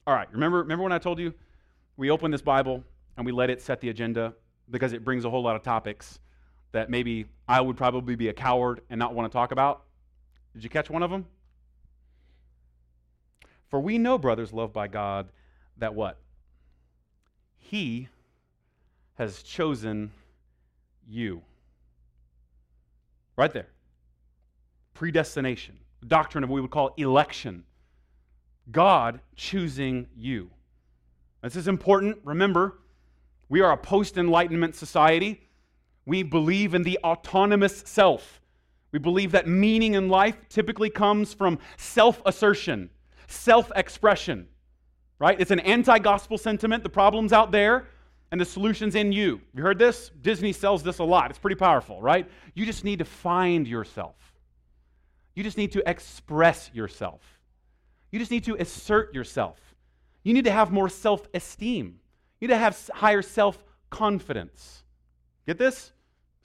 [0.06, 1.34] All right, remember, remember when I told you
[1.98, 2.82] we open this Bible
[3.18, 4.32] and we let it set the agenda
[4.70, 6.18] because it brings a whole lot of topics
[6.72, 9.82] that maybe I would probably be a coward and not want to talk about?
[10.54, 11.26] Did you catch one of them?
[13.68, 15.28] For we know, brothers loved by God,
[15.76, 16.18] that what?
[17.58, 18.08] He
[19.16, 20.10] has chosen
[21.06, 21.42] you.
[23.36, 23.68] Right there.
[24.94, 25.76] Predestination.
[26.06, 27.64] Doctrine of what we would call election.
[28.70, 30.50] God choosing you.
[31.42, 32.18] This is important.
[32.24, 32.78] Remember,
[33.48, 35.40] we are a post Enlightenment society.
[36.06, 38.40] We believe in the autonomous self.
[38.92, 42.90] We believe that meaning in life typically comes from self assertion
[43.28, 44.48] self expression,
[45.18, 45.40] right?
[45.40, 46.82] It's an anti gospel sentiment.
[46.82, 47.86] The problem's out there
[48.30, 49.40] and the solution's in you.
[49.54, 50.10] You heard this?
[50.20, 51.30] Disney sells this a lot.
[51.30, 52.28] It's pretty powerful, right?
[52.54, 54.16] You just need to find yourself.
[55.34, 57.22] You just need to express yourself.
[58.10, 59.58] You just need to assert yourself.
[60.24, 62.00] You need to have more self esteem.
[62.40, 64.82] You need to have higher self confidence.
[65.46, 65.92] Get this?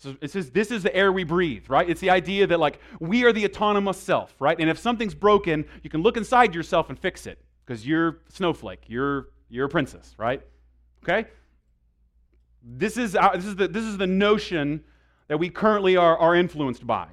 [0.03, 1.89] So it says this is the air we breathe, right?
[1.89, 4.59] It's the idea that like we are the autonomous self, right?
[4.59, 8.83] And if something's broken, you can look inside yourself and fix it because you're snowflake,
[8.87, 10.41] you're you're a princess, right?
[11.03, 11.29] Okay?
[12.63, 14.83] This is, our, this is, the, this is the notion
[15.27, 17.07] that we currently are, are influenced by.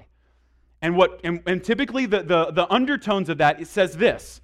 [0.80, 4.40] And, what, and, and typically, the, the, the undertones of that, it says this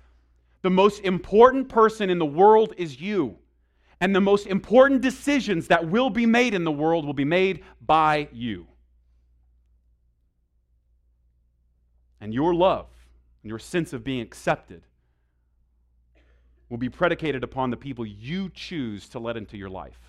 [0.60, 3.38] The most important person in the world is you.
[4.00, 7.64] And the most important decisions that will be made in the world will be made
[7.84, 8.66] by you.
[12.20, 12.88] And your love
[13.42, 14.82] and your sense of being accepted
[16.68, 20.00] will be predicated upon the people you choose to let into your life,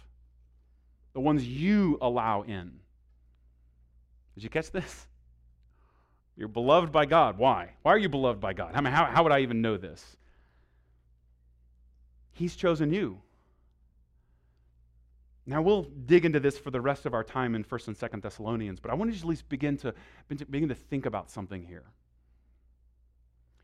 [1.13, 2.71] the ones you allow in.
[4.35, 5.07] Did you catch this?
[6.35, 7.37] You're beloved by God.
[7.37, 7.71] Why?
[7.81, 8.71] Why are you beloved by God?
[8.75, 10.17] I mean, how, how would I even know this?
[12.33, 13.19] He's chosen you.
[15.47, 18.21] Now we'll dig into this for the rest of our time in 1st and 2nd
[18.21, 19.93] Thessalonians, but I want to at least begin to
[20.27, 21.85] begin to think about something here.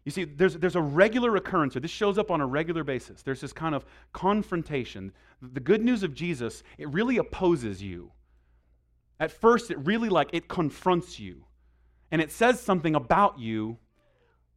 [0.06, 3.22] You see, there's, there's a regular occurrence, or this shows up on a regular basis.
[3.22, 5.14] There's this kind of confrontation.
[5.42, 8.12] The good news of Jesus, it really opposes you.
[9.20, 11.46] At first, it really like it confronts you.
[12.12, 13.78] And it says something about you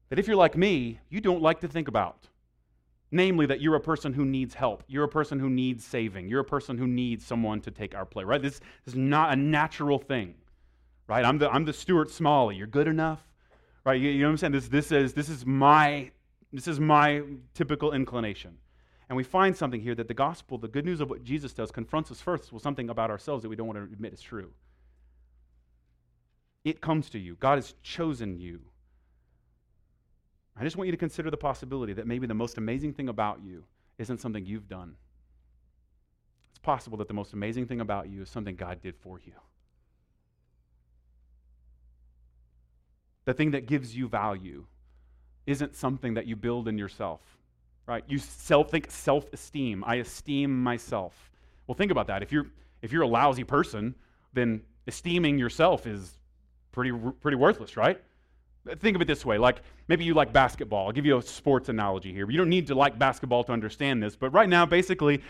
[0.09, 2.29] that if you're like me, you don't like to think about.
[3.13, 4.83] Namely, that you're a person who needs help.
[4.89, 6.29] You're a person who needs saving.
[6.29, 8.43] You're a person who needs someone to take our place, right?
[8.43, 10.35] This, this is not a natural thing,
[11.07, 11.25] right?
[11.25, 12.57] I'm the, I'm the Stuart Smalley.
[12.57, 13.21] You're good enough,
[13.85, 14.01] right?
[14.01, 14.53] You, you know what I'm saying?
[14.53, 16.11] This, this, is, this, is my,
[16.53, 17.23] this is my
[17.55, 18.59] typical inclination.
[19.09, 21.71] And we find something here that the gospel, the good news of what Jesus does,
[21.71, 24.51] confronts us first with something about ourselves that we don't want to admit is true.
[26.65, 27.37] It comes to you.
[27.37, 28.63] God has chosen you.
[30.59, 33.41] I just want you to consider the possibility that maybe the most amazing thing about
[33.45, 33.65] you
[33.99, 34.97] isn't something you've done.
[36.51, 39.33] It's possible that the most amazing thing about you is something God did for you.
[43.27, 44.67] The thing that gives you value
[45.47, 47.21] isn't something that you build in yourself,
[47.87, 48.05] right?
[48.07, 49.85] You self think self-esteem.
[49.87, 51.31] I esteem myself.
[51.67, 52.23] Well, think about that.
[52.23, 52.47] If you're
[52.83, 53.95] if you're a lousy person,
[54.33, 56.19] then esteeming yourself is
[56.73, 58.01] pretty pretty worthless, right?
[58.79, 60.87] Think of it this way like maybe you like basketball.
[60.87, 62.31] I'll give you a sports analogy here.
[62.31, 65.23] You don't need to like basketball to understand this, but right now, basically,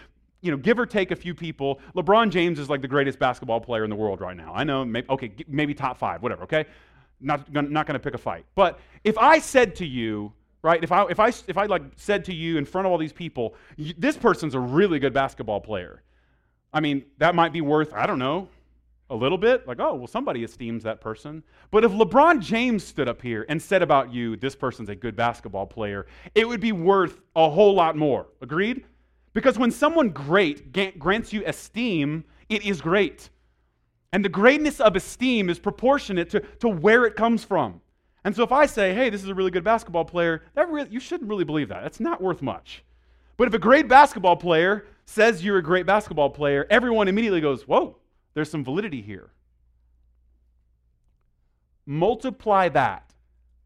[0.43, 3.61] you know, give or take a few people, LeBron James is like the greatest basketball
[3.61, 4.53] player in the world right now.
[4.55, 6.67] I know, maybe, okay, maybe top five, whatever, okay?
[7.21, 8.45] Not, not going to pick a fight.
[8.55, 12.25] But if I said to you, right, if I, if I, if I like said
[12.27, 16.03] to you in front of all these people, this person's a really good basketball player,
[16.73, 18.49] I mean, that might be worth, I don't know,
[19.09, 21.43] a little bit, like, oh, well, somebody esteems that person.
[21.71, 25.15] But if LeBron James stood up here and said about you, this person's a good
[25.15, 28.27] basketball player, it would be worth a whole lot more.
[28.41, 28.85] Agreed?
[29.33, 33.31] Because when someone great grants you esteem, it is great.
[34.13, 37.81] And the greatness of esteem is proportionate to, to where it comes from.
[38.25, 40.89] And so if I say, hey, this is a really good basketball player, that really,
[40.91, 41.83] you shouldn't really believe that.
[41.83, 42.83] That's not worth much.
[43.37, 47.69] But if a great basketball player says you're a great basketball player, everyone immediately goes,
[47.69, 47.99] whoa,
[48.37, 49.31] there's some validity here.
[51.87, 53.15] Multiply that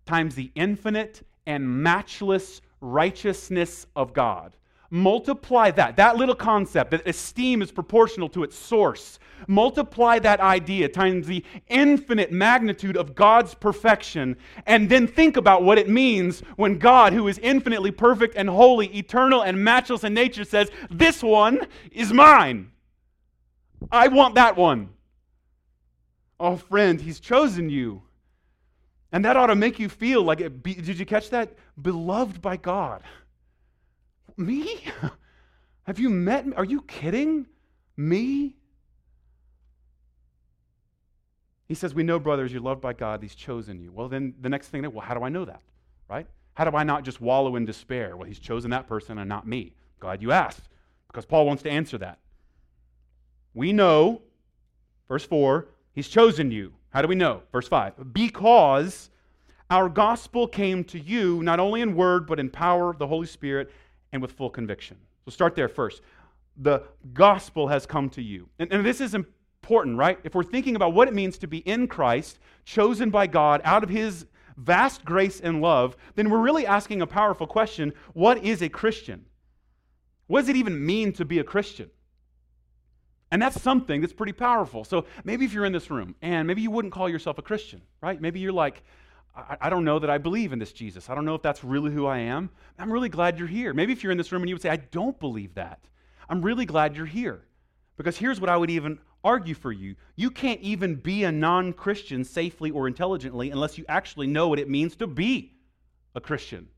[0.07, 4.57] times the infinite and matchless righteousness of God.
[4.89, 9.19] Multiply that, that little concept that esteem is proportional to its source.
[9.49, 15.79] Multiply that idea times the infinite magnitude of God's perfection, and then think about what
[15.79, 20.45] it means when God, who is infinitely perfect and holy, eternal and matchless in nature,
[20.45, 22.71] says, This one is mine.
[23.91, 24.91] I want that one.
[26.39, 28.03] Oh, friend, he's chosen you.
[29.13, 31.55] And that ought to make you feel like, it be, did you catch that?
[31.81, 33.03] Beloved by God.
[34.37, 34.85] Me?
[35.85, 36.55] Have you met me?
[36.55, 37.47] Are you kidding?
[37.97, 38.55] Me?
[41.67, 43.23] He says, We know, brothers, you're loved by God.
[43.23, 43.93] He's chosen you.
[43.93, 45.63] Well, then the next thing, well, how do I know that?
[46.09, 46.27] Right?
[46.55, 48.17] How do I not just wallow in despair?
[48.17, 49.75] Well, he's chosen that person and not me.
[49.99, 50.69] Glad you asked,
[51.09, 52.19] because Paul wants to answer that.
[53.55, 54.23] We know,
[55.09, 56.73] verse 4, he's chosen you.
[56.91, 57.43] How do we know?
[57.53, 59.11] Verse 5 because
[59.71, 63.27] our gospel came to you not only in word, but in power of the Holy
[63.27, 63.71] Spirit
[64.13, 64.97] and with full conviction.
[65.25, 66.03] So start there first.
[66.57, 66.83] The
[67.15, 68.49] gospel has come to you.
[68.59, 70.19] And, and this is important, right?
[70.25, 73.85] If we're thinking about what it means to be in Christ, chosen by God out
[73.85, 78.63] of his vast grace and love, then we're really asking a powerful question what is
[78.63, 79.25] a Christian?
[80.27, 81.91] What does it even mean to be a Christian?
[83.31, 84.85] And that's something that's pretty powerful.
[84.85, 87.81] So maybe if you're in this room and maybe you wouldn't call yourself a Christian,
[88.01, 88.21] right?
[88.21, 88.83] Maybe you're like,
[89.37, 91.09] I, I, don't know that I believe in this Jesus.
[91.09, 92.51] I don't know if that's really who I am.
[92.79, 93.73] I'm really glad you're here.
[93.73, 95.79] Maybe if you're in this room and you would say, I don't believe that,
[96.29, 97.45] I'm really glad you're here.
[97.97, 101.73] Because here's what I would even argue for you you can't even be a non
[101.73, 105.53] Christian safely or intelligently unless you actually know what it means to be
[106.15, 106.69] a Christian.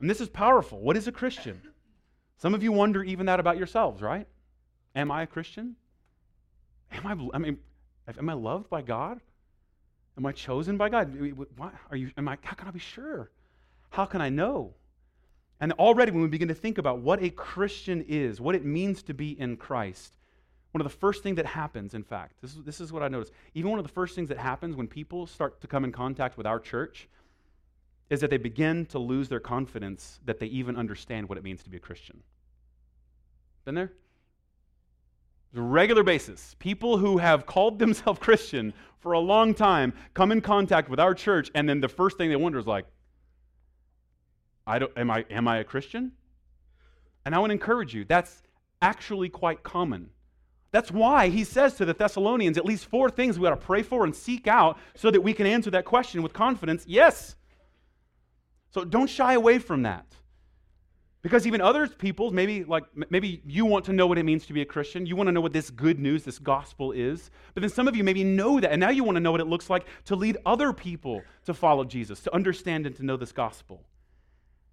[0.00, 0.80] And this is powerful.
[0.80, 1.60] What is a Christian?
[2.38, 4.26] Some of you wonder even that about yourselves, right?
[4.94, 5.76] Am I a Christian?
[6.92, 7.58] Am I, I mean,
[8.06, 9.20] am I loved by God?
[10.16, 11.14] Am I chosen by God?
[11.56, 13.30] What are you, am I, how can I be sure?
[13.90, 14.74] How can I know?
[15.60, 19.02] And already, when we begin to think about what a Christian is, what it means
[19.04, 20.14] to be in Christ,
[20.72, 23.08] one of the first things that happens, in fact, this is, this is what I
[23.08, 23.32] noticed.
[23.54, 26.36] Even one of the first things that happens when people start to come in contact
[26.36, 27.08] with our church
[28.08, 31.62] is that they begin to lose their confidence that they even understand what it means
[31.64, 32.22] to be a Christian.
[33.64, 33.92] Been there?
[35.56, 40.40] a regular basis, people who have called themselves Christian for a long time come in
[40.40, 42.86] contact with our church, and then the first thing they wonder is like,
[44.66, 46.12] I don't, am, I, am I a Christian?
[47.24, 48.42] And I want to encourage you, that's
[48.82, 50.10] actually quite common.
[50.72, 53.82] That's why he says to the Thessalonians at least four things we got to pray
[53.82, 57.36] for and seek out so that we can answer that question with confidence yes.
[58.76, 60.04] So don't shy away from that.
[61.22, 64.52] Because even other people, maybe like maybe you want to know what it means to
[64.52, 65.06] be a Christian.
[65.06, 67.30] You want to know what this good news, this gospel is.
[67.54, 69.40] But then some of you maybe know that, and now you want to know what
[69.40, 73.16] it looks like to lead other people to follow Jesus, to understand and to know
[73.16, 73.82] this gospel.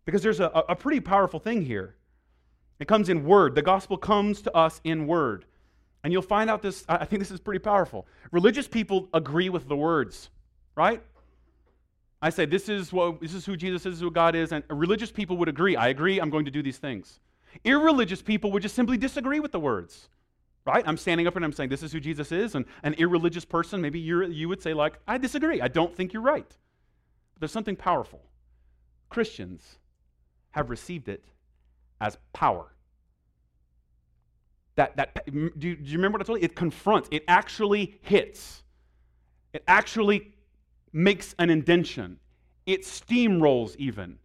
[0.04, 1.96] Because there's a, a pretty powerful thing here.
[2.82, 3.56] It comes in word.
[3.56, 5.46] The gospel comes to us in word.
[6.04, 8.06] And you'll find out this, I think this is pretty powerful.
[8.34, 10.30] Religious people agree with the words,
[10.76, 11.02] right?
[12.24, 14.54] I say, this is, what, this is who Jesus is, this is who God is,
[14.54, 15.76] and religious people would agree.
[15.76, 17.20] I agree, I'm going to do these things.
[17.66, 20.08] Irreligious people would just simply disagree with the words,
[20.66, 20.86] right?
[20.88, 23.82] I'm standing up and I'm saying, this is who Jesus is, and an irreligious person,
[23.82, 25.60] maybe you you would say, like, I disagree.
[25.60, 26.48] I don't think you're right.
[26.48, 28.22] But there's something powerful.
[29.10, 29.80] Christians
[30.52, 31.26] have received it
[32.00, 32.74] as power.
[34.76, 36.46] That, that, do, do you remember what I told you?
[36.46, 38.64] It confronts, it actually hits,
[39.52, 40.33] it actually
[40.94, 42.20] makes an indention,
[42.66, 44.20] it steamrolls even.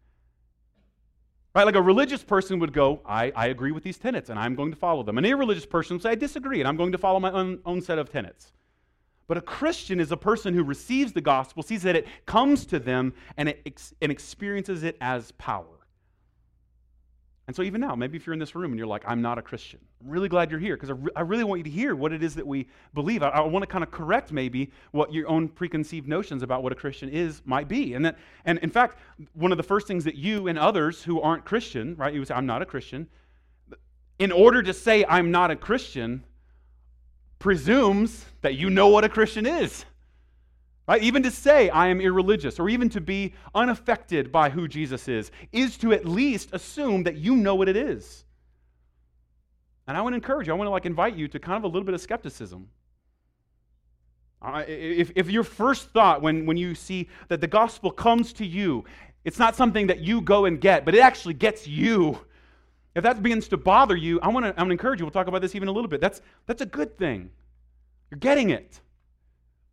[1.55, 1.65] Right?
[1.65, 4.71] Like a religious person would go, I, I agree with these tenets and I'm going
[4.71, 5.19] to follow them.
[5.19, 7.81] An irreligious person would say, I disagree and I'm going to follow my own, own
[7.81, 8.53] set of tenets.
[9.27, 12.79] But a Christian is a person who receives the gospel, sees that it comes to
[12.79, 15.78] them, and, it ex- and experiences it as power.
[17.49, 19.39] And so, even now, maybe if you're in this room and you're like, I'm not
[19.39, 21.71] a Christian, I'm really glad you're here because I, re- I, really want you to
[21.71, 23.23] hear what it is that we believe.
[23.23, 26.73] I, I want to kind of correct maybe what your own preconceived notions about what
[26.73, 27.95] a Christian is might be.
[27.95, 28.99] And, that, and in fact,
[29.33, 32.29] one of the first things that you and others who aren't Christian, right, you would
[32.29, 33.09] say, I'm not a Christian.
[34.19, 36.25] In order to say, I'm not a Christian,
[37.39, 39.87] presumes that you know what a Christian is.
[40.89, 41.03] Right?
[41.03, 45.31] Even to say I am irreligious or even to be unaffected by who Jesus is
[45.53, 48.25] is to at least assume that you know what it is.
[49.87, 51.65] And I want to encourage you, I want to like invite you to kind of
[51.65, 52.69] a little bit of skepticism.
[54.41, 58.47] Uh, if, if your first thought when, when you see that the gospel comes to
[58.47, 58.85] you,
[59.25, 62.19] it's not something that you go and get, but it actually gets you.
[62.95, 65.07] If that begins to bother you, I want to, I want to encourage you.
[65.07, 66.01] We'll talk about this even a little bit.
[66.01, 67.31] That's, that's a good thing.
[68.11, 68.81] You're getting it.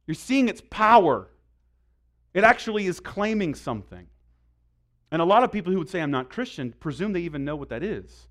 [0.08, 1.30] You're seeing its power.
[2.34, 4.08] It actually is claiming something.
[5.12, 7.56] And a lot of people who would say, I'm not Christian, presume they even know
[7.56, 8.28] what that is.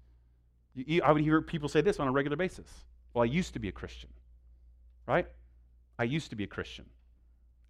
[1.02, 2.68] I would hear people say this on a regular basis.
[3.12, 4.10] Well, I used to be a Christian,
[5.06, 5.26] right?
[5.98, 6.84] I used to be a Christian.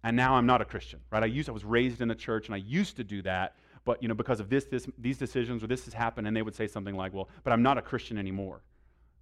[0.03, 1.23] And now I'm not a Christian, right?
[1.23, 4.01] I used I was raised in a church and I used to do that, but
[4.01, 6.55] you know, because of this, this, these decisions or this has happened, and they would
[6.55, 8.61] say something like, Well, but I'm not a Christian anymore.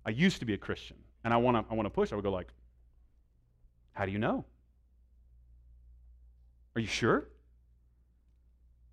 [0.06, 0.98] I used to be a Christian.
[1.24, 2.12] And I wanna I wanna push.
[2.12, 2.52] I would go like,
[3.94, 4.46] How do you know?
[6.76, 7.28] Are you sure?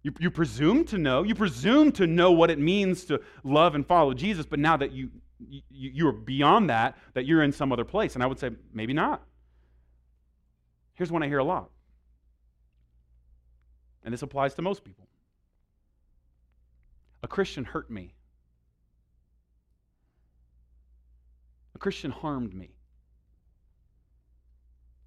[0.03, 1.23] You, you presume to know.
[1.23, 4.93] You presume to know what it means to love and follow Jesus, but now that
[4.93, 8.15] you, you, you're beyond that, that you're in some other place.
[8.15, 9.23] And I would say, maybe not.
[10.95, 11.71] Here's one I hear a lot.
[14.05, 15.07] And this applies to most people.
[17.23, 18.15] A Christian hurt me.
[21.75, 22.71] A Christian harmed me.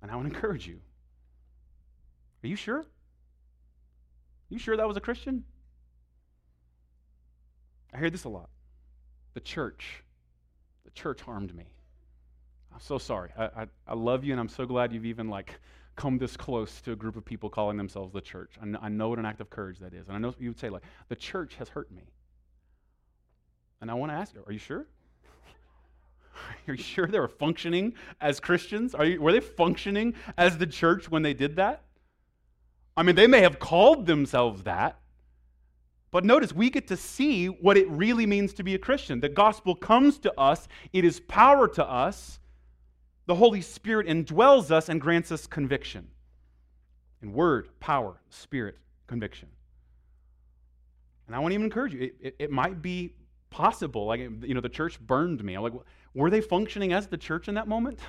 [0.02, 0.80] And I want to encourage you
[2.44, 2.86] are you sure?
[4.50, 5.44] You sure that was a Christian?
[7.94, 8.50] I hear this a lot.
[9.34, 10.04] The church.
[10.86, 11.66] The church harmed me.
[12.74, 13.30] I'm so sorry.
[13.38, 15.60] I, I, I, love you, and I'm so glad you've even like
[15.96, 18.52] come this close to a group of people calling themselves the church.
[18.62, 20.08] I know, I know what an act of courage that is.
[20.08, 22.04] And I know you would say, like, the church has hurt me.
[23.80, 24.88] And I want to ask you, are you sure?
[26.68, 28.96] Are you sure they were functioning as Christians?
[28.96, 31.84] Are you, were they functioning as the church when they did that?
[32.96, 35.00] I mean, they may have called themselves that,
[36.12, 39.20] but notice we get to see what it really means to be a Christian.
[39.20, 42.40] The gospel comes to us, it is power to us.
[43.26, 46.10] The Holy Spirit indwells us and grants us conviction.
[47.22, 48.78] In word, power, spirit,
[49.08, 49.48] conviction.
[51.26, 53.14] And I want to even encourage you, it, it, it might be
[53.50, 54.06] possible?
[54.06, 55.54] Like, you know, the church burned me.
[55.54, 55.74] I'm like,
[56.14, 58.00] were they functioning as the church in that moment?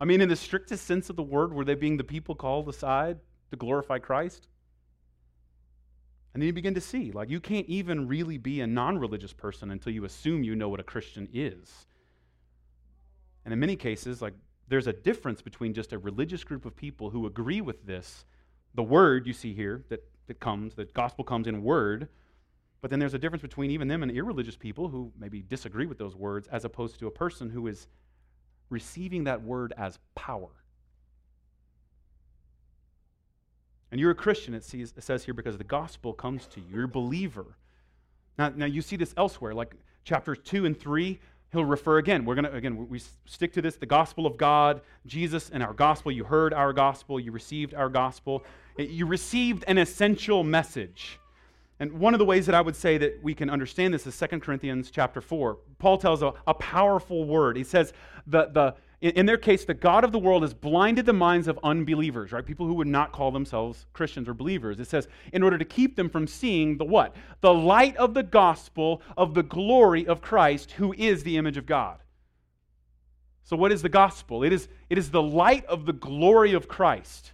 [0.00, 2.68] I mean, in the strictest sense of the word, were they being the people called
[2.68, 3.18] aside
[3.50, 4.48] to glorify Christ?
[6.34, 9.32] And then you begin to see, like, you can't even really be a non religious
[9.32, 11.86] person until you assume you know what a Christian is.
[13.44, 14.34] And in many cases, like,
[14.68, 18.24] there's a difference between just a religious group of people who agree with this,
[18.74, 22.08] the word you see here that, that comes, the gospel comes in word,
[22.82, 25.98] but then there's a difference between even them and irreligious people who maybe disagree with
[25.98, 27.86] those words, as opposed to a person who is
[28.68, 30.50] receiving that word as power.
[33.90, 36.66] And you're a Christian, it, sees, it says here, because the gospel comes to you.
[36.74, 37.56] You're a believer.
[38.38, 39.74] Now, now you see this elsewhere, like
[40.04, 41.18] chapters 2 and 3,
[41.52, 42.24] he'll refer again.
[42.24, 45.72] We're going to, again, we stick to this the gospel of God, Jesus and our
[45.72, 46.12] gospel.
[46.12, 48.44] You heard our gospel, you received our gospel.
[48.76, 51.18] You received an essential message.
[51.78, 54.18] And one of the ways that I would say that we can understand this is
[54.18, 55.58] 2 Corinthians chapter 4.
[55.78, 57.56] Paul tells a, a powerful word.
[57.56, 57.92] He says,
[58.26, 61.58] the, the, in their case, the God of the world has blinded the minds of
[61.62, 62.44] unbelievers, right?
[62.44, 64.80] People who would not call themselves Christians or believers.
[64.80, 67.14] It says, in order to keep them from seeing the what?
[67.42, 71.66] The light of the gospel of the glory of Christ, who is the image of
[71.66, 71.98] God.
[73.44, 74.42] So, what is the gospel?
[74.42, 77.32] It is, it is the light of the glory of Christ.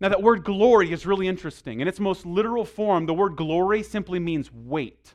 [0.00, 1.80] Now, that word glory is really interesting.
[1.80, 5.14] In its most literal form, the word glory simply means weight.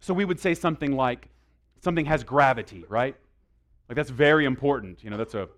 [0.00, 1.28] So we would say something like,
[1.82, 3.16] something has gravity, right?
[3.92, 5.04] Like that's very important.
[5.04, 5.48] You know, that's a,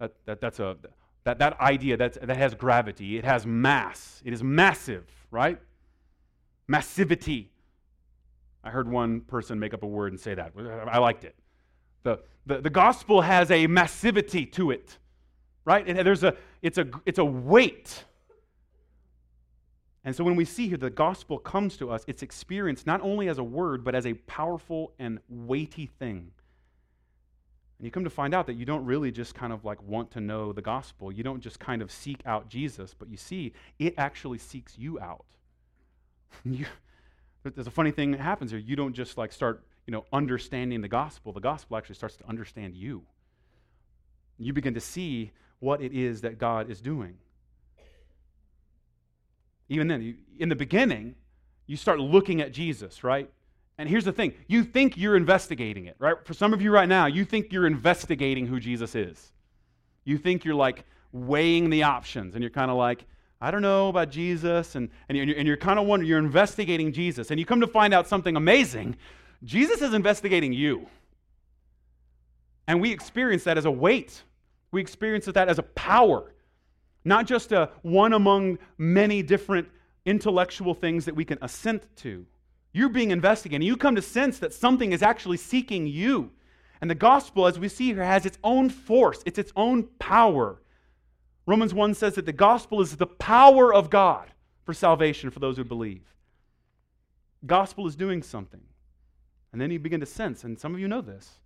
[0.00, 0.76] that, that, that's a,
[1.22, 3.16] that, that idea that's, that has gravity.
[3.16, 4.20] It has mass.
[4.24, 5.60] It is massive, right?
[6.68, 7.46] Massivity.
[8.64, 10.54] I heard one person make up a word and say that.
[10.90, 11.36] I liked it.
[12.02, 14.98] The, the, the gospel has a massivity to it
[15.64, 15.86] right?
[15.86, 18.04] There's a, it's, a, it's a weight.
[20.04, 23.28] And so when we see here the gospel comes to us, it's experienced not only
[23.28, 26.32] as a word, but as a powerful and weighty thing.
[27.78, 30.10] And you come to find out that you don't really just kind of like want
[30.12, 31.10] to know the gospel.
[31.10, 35.00] You don't just kind of seek out Jesus, but you see, it actually seeks you
[35.00, 35.26] out.
[36.44, 36.66] you,
[37.42, 38.60] there's a funny thing that happens here.
[38.60, 41.32] You don't just like start, you know, understanding the gospel.
[41.32, 43.02] The gospel actually starts to understand you.
[44.38, 47.18] You begin to see what it is that God is doing.
[49.68, 51.14] Even then, in the beginning,
[51.66, 53.30] you start looking at Jesus, right?
[53.76, 56.16] And here's the thing you think you're investigating it, right?
[56.24, 59.32] For some of you right now, you think you're investigating who Jesus is.
[60.04, 63.04] You think you're like weighing the options, and you're kind of like,
[63.40, 66.92] I don't know about Jesus, and, and you're, and you're kind of wondering, you're investigating
[66.92, 68.96] Jesus, and you come to find out something amazing.
[69.42, 70.86] Jesus is investigating you.
[72.66, 74.22] And we experience that as a weight
[74.74, 76.34] we experience that as a power,
[77.04, 79.68] not just a one among many different
[80.04, 82.26] intellectual things that we can assent to.
[82.74, 83.64] You're being investigated.
[83.64, 86.32] You come to sense that something is actually seeking you.
[86.82, 90.60] And the gospel, as we see here, has its own force, it's its own power.
[91.46, 94.30] Romans 1 says that the gospel is the power of God
[94.64, 96.14] for salvation for those who believe.
[97.46, 98.62] Gospel is doing something.
[99.52, 101.40] And then you begin to sense, and some of you know this,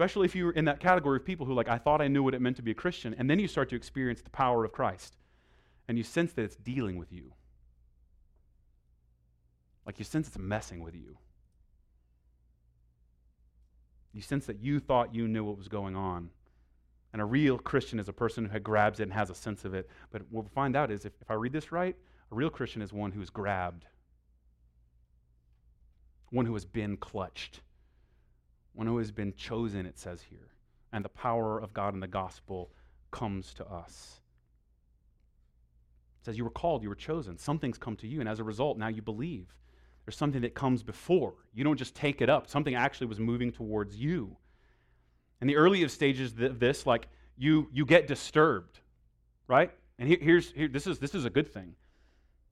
[0.00, 2.34] Especially if you're in that category of people who, like, I thought I knew what
[2.34, 4.72] it meant to be a Christian, and then you start to experience the power of
[4.72, 5.16] Christ,
[5.88, 7.32] and you sense that it's dealing with you.
[9.86, 11.16] Like, you sense it's messing with you.
[14.12, 16.30] You sense that you thought you knew what was going on.
[17.12, 19.74] And a real Christian is a person who grabs it and has a sense of
[19.74, 19.88] it.
[20.10, 21.96] But what we'll find out is if, if I read this right,
[22.30, 23.84] a real Christian is one who is grabbed,
[26.30, 27.60] one who has been clutched
[28.74, 30.48] one who has been chosen, it says here.
[30.92, 32.70] And the power of God in the gospel
[33.10, 34.20] comes to us.
[36.20, 37.38] It says, You were called, you were chosen.
[37.38, 39.54] Something's come to you, and as a result, now you believe.
[40.10, 41.34] There's something that comes before.
[41.54, 44.36] You don't just take it up, something actually was moving towards you.
[45.40, 47.06] In the earliest stages of this, like
[47.36, 48.80] you, you get disturbed,
[49.46, 49.70] right?
[50.00, 51.76] And here, here's here, this is this is a good thing.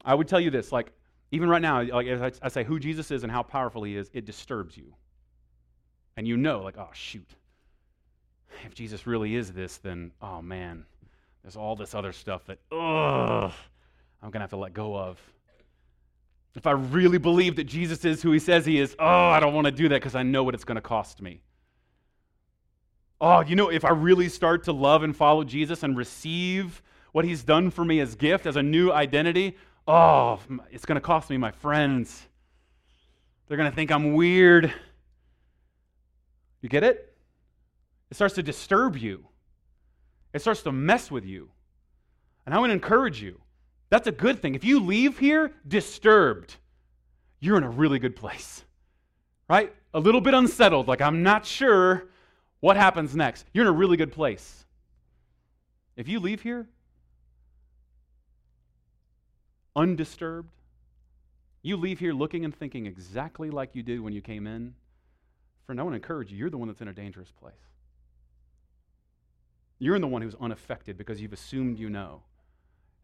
[0.04, 0.92] I would tell you this, like
[1.32, 4.08] even right now, like I, I say who Jesus is and how powerful he is,
[4.14, 4.94] it disturbs you.
[6.16, 7.28] And you know, like, oh, shoot.
[8.66, 10.84] If Jesus really is this, then, oh man,
[11.42, 13.52] there's all this other stuff that, ugh,
[14.22, 15.18] I'm to have to let go of.
[16.54, 19.54] If I really believe that Jesus is who he says he is, oh, I don't
[19.54, 21.42] want to do that because I know what it's going to cost me.
[23.20, 26.82] Oh, you know, if I really start to love and follow Jesus and receive
[27.12, 30.40] what he's done for me as gift, as a new identity, oh,
[30.70, 32.26] it's going to cost me my friends.
[33.46, 34.72] They're going to think I'm weird.
[36.60, 37.16] You get it?
[38.10, 39.26] It starts to disturb you,
[40.32, 41.50] it starts to mess with you.
[42.46, 43.40] And I want to encourage you
[43.90, 44.54] that's a good thing.
[44.54, 46.56] If you leave here disturbed,
[47.40, 48.64] you're in a really good place.
[49.48, 49.74] right?
[49.94, 52.08] A little bit unsettled, like I'm not sure
[52.60, 53.46] what happens next.
[53.52, 54.64] You're in a really good place.
[55.96, 56.68] If you leave here
[59.74, 60.50] undisturbed,
[61.62, 64.74] you leave here looking and thinking exactly like you did when you came in,
[65.66, 67.54] friend, I want to encourage you, you're the one that's in a dangerous place.
[69.78, 72.22] You're in the one who's unaffected because you've assumed you know.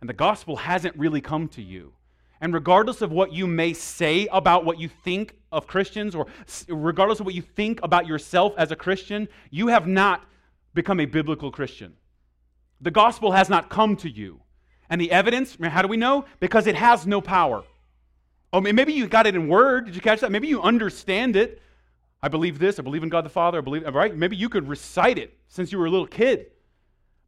[0.05, 1.95] And the gospel hasn't really come to you.
[2.39, 6.27] And regardless of what you may say about what you think of Christians, or
[6.69, 10.23] regardless of what you think about yourself as a Christian, you have not
[10.75, 11.95] become a biblical Christian.
[12.83, 14.43] The gospel has not come to you.
[14.91, 16.27] And the evidence, how do we know?
[16.39, 17.65] Because it has no power.
[18.53, 19.87] Oh, maybe you got it in word.
[19.87, 20.31] Did you catch that?
[20.31, 21.63] Maybe you understand it.
[22.23, 22.79] I believe this.
[22.79, 23.57] I believe in God the Father.
[23.57, 24.15] I believe, right?
[24.15, 26.51] Maybe you could recite it since you were a little kid.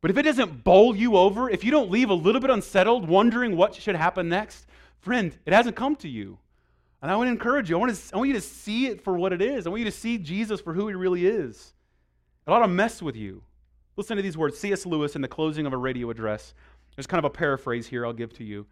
[0.07, 3.09] But if it doesn't bowl you over, if you don't leave a little bit unsettled,
[3.09, 4.65] wondering what should happen next,
[5.01, 6.39] friend, it hasn't come to you.
[7.03, 7.75] And I want to encourage you.
[7.75, 9.67] I want, to, I want you to see it for what it is.
[9.67, 11.75] I want you to see Jesus for who he really is.
[12.47, 13.43] It ought to mess with you.
[13.97, 14.87] Listen to these words C.S.
[14.87, 16.55] Lewis in the closing of a radio address.
[16.95, 18.67] There's kind of a paraphrase here I'll give to you.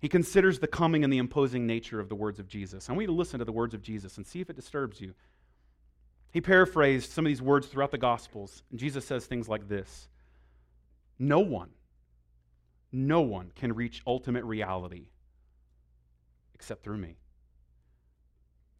[0.00, 2.90] He considers the coming and the imposing nature of the words of Jesus.
[2.90, 5.00] I want you to listen to the words of Jesus and see if it disturbs
[5.00, 5.14] you.
[6.30, 10.08] He paraphrased some of these words throughout the Gospels, and Jesus says things like this
[11.18, 11.70] No one,
[12.92, 15.08] no one can reach ultimate reality
[16.54, 17.16] except through me.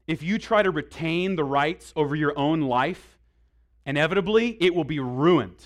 [0.07, 3.19] If you try to retain the rights over your own life,
[3.87, 5.65] inevitably it will be ruined.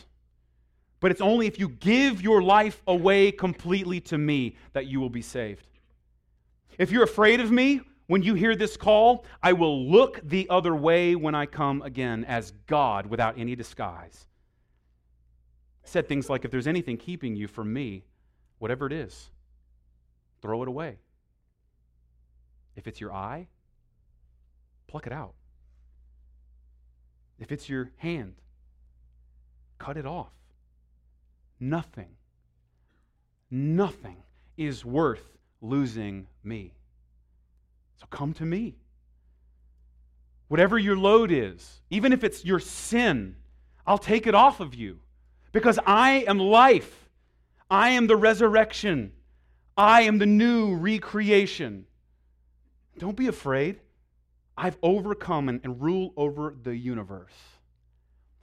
[1.00, 5.10] But it's only if you give your life away completely to me that you will
[5.10, 5.66] be saved.
[6.78, 7.80] If you're afraid of me,
[8.12, 12.26] when you hear this call, I will look the other way when I come again
[12.26, 14.26] as God without any disguise.
[15.84, 18.04] Said things like, if there's anything keeping you from me,
[18.58, 19.30] whatever it is,
[20.42, 20.98] throw it away.
[22.76, 23.48] If it's your eye,
[24.88, 25.32] pluck it out.
[27.38, 28.34] If it's your hand,
[29.78, 30.34] cut it off.
[31.58, 32.10] Nothing,
[33.50, 34.22] nothing
[34.58, 36.74] is worth losing me.
[38.02, 38.74] So come to me.
[40.48, 43.36] Whatever your load is, even if it's your sin,
[43.86, 44.98] I'll take it off of you
[45.52, 47.08] because I am life.
[47.70, 49.12] I am the resurrection.
[49.76, 51.86] I am the new recreation.
[52.98, 53.78] Don't be afraid.
[54.58, 57.32] I've overcome and, and rule over the universe.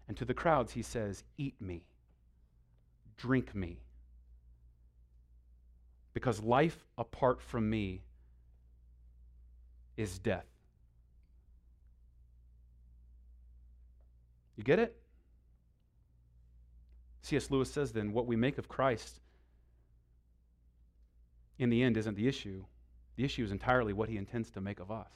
[0.07, 1.83] And to the crowds, he says, Eat me
[3.17, 3.81] drink me.
[6.13, 8.03] Because life apart from me
[9.99, 10.45] is death.
[14.55, 14.95] You get it?
[17.21, 17.51] C.S.
[17.51, 19.19] Lewis says then, what we make of Christ
[21.57, 22.63] in the end isn't the issue.
[23.17, 25.09] The issue is entirely what he intends to make of us.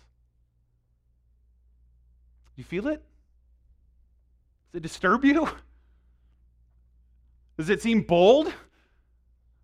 [2.57, 3.01] You feel it?
[4.71, 5.47] Does it disturb you?
[7.57, 8.53] Does it seem bold?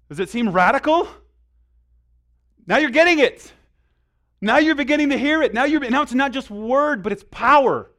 [0.08, 1.10] Does it seem radical?
[2.66, 3.52] Now you're getting it.
[4.42, 5.54] Now you're beginning to hear it.
[5.54, 7.92] Now you're now it's not just word, but it's power.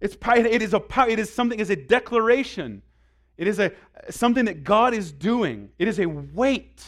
[0.00, 2.82] It's it is a it is something is a declaration.
[3.36, 3.72] It is a
[4.10, 5.70] something that God is doing.
[5.78, 6.82] It is a weight.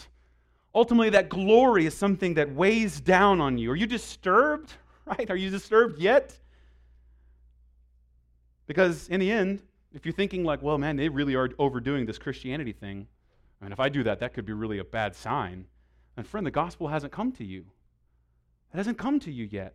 [0.75, 3.71] Ultimately, that glory is something that weighs down on you.
[3.71, 4.73] Are you disturbed?
[5.07, 5.31] Right?
[5.31, 6.35] Are you disturbed yet?
[8.67, 9.61] Because in the end,
[9.93, 13.07] if you're thinking like, well, man, they really are overdoing this Christianity thing,
[13.61, 15.67] I mean, if I do that, that could be really a bad sign.
[16.17, 17.67] And friend, the gospel hasn't come to you.
[18.75, 19.75] It hasn't come to you yet.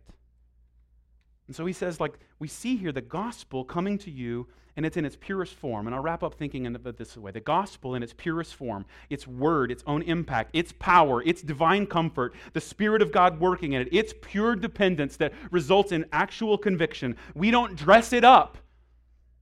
[1.46, 4.46] And so he says, like, we see here the gospel coming to you,
[4.76, 5.86] and it's in its purest form.
[5.86, 9.26] And I'll wrap up thinking it this way the gospel in its purest form, its
[9.26, 13.82] word, its own impact, its power, its divine comfort, the Spirit of God working in
[13.82, 17.16] it, its pure dependence that results in actual conviction.
[17.34, 18.58] We don't dress it up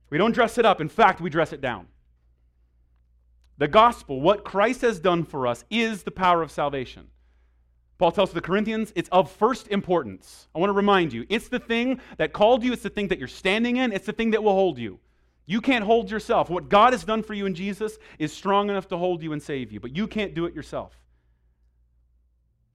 [0.09, 0.81] we don't dress it up.
[0.81, 1.87] In fact, we dress it down.
[3.57, 7.07] The gospel, what Christ has done for us, is the power of salvation.
[7.99, 10.47] Paul tells the Corinthians it's of first importance.
[10.55, 13.19] I want to remind you it's the thing that called you, it's the thing that
[13.19, 14.99] you're standing in, it's the thing that will hold you.
[15.45, 16.49] You can't hold yourself.
[16.49, 19.43] What God has done for you in Jesus is strong enough to hold you and
[19.43, 20.93] save you, but you can't do it yourself.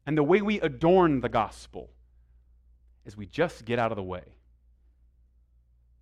[0.07, 1.91] And the way we adorn the gospel
[3.05, 4.22] is we just get out of the way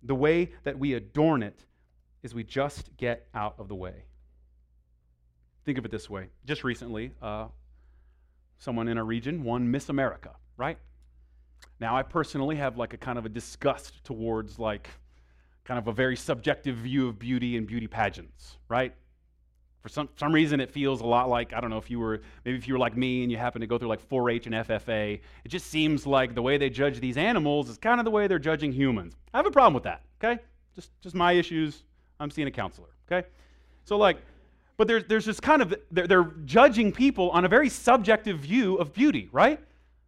[0.03, 1.65] the way that we adorn it
[2.21, 4.03] is we just get out of the way.
[5.65, 6.27] Think of it this way.
[6.45, 7.47] Just recently, uh,
[8.59, 10.77] someone in our region won Miss America, right?
[11.79, 14.89] Now, I personally have like a kind of a disgust towards like
[15.63, 18.93] kind of a very subjective view of beauty and beauty pageants, right?
[19.81, 22.21] For some, some reason, it feels a lot like, I don't know, if you were,
[22.45, 24.45] maybe if you were like me and you happen to go through like 4 H
[24.45, 28.05] and FFA, it just seems like the way they judge these animals is kind of
[28.05, 29.13] the way they're judging humans.
[29.33, 30.41] I have a problem with that, okay?
[30.73, 31.83] Just, just my issues.
[32.19, 33.27] I'm seeing a counselor, okay?
[33.83, 34.17] So, like,
[34.83, 38.75] but there's, there's this kind of, they're, they're judging people on a very subjective view
[38.75, 39.57] of beauty, right?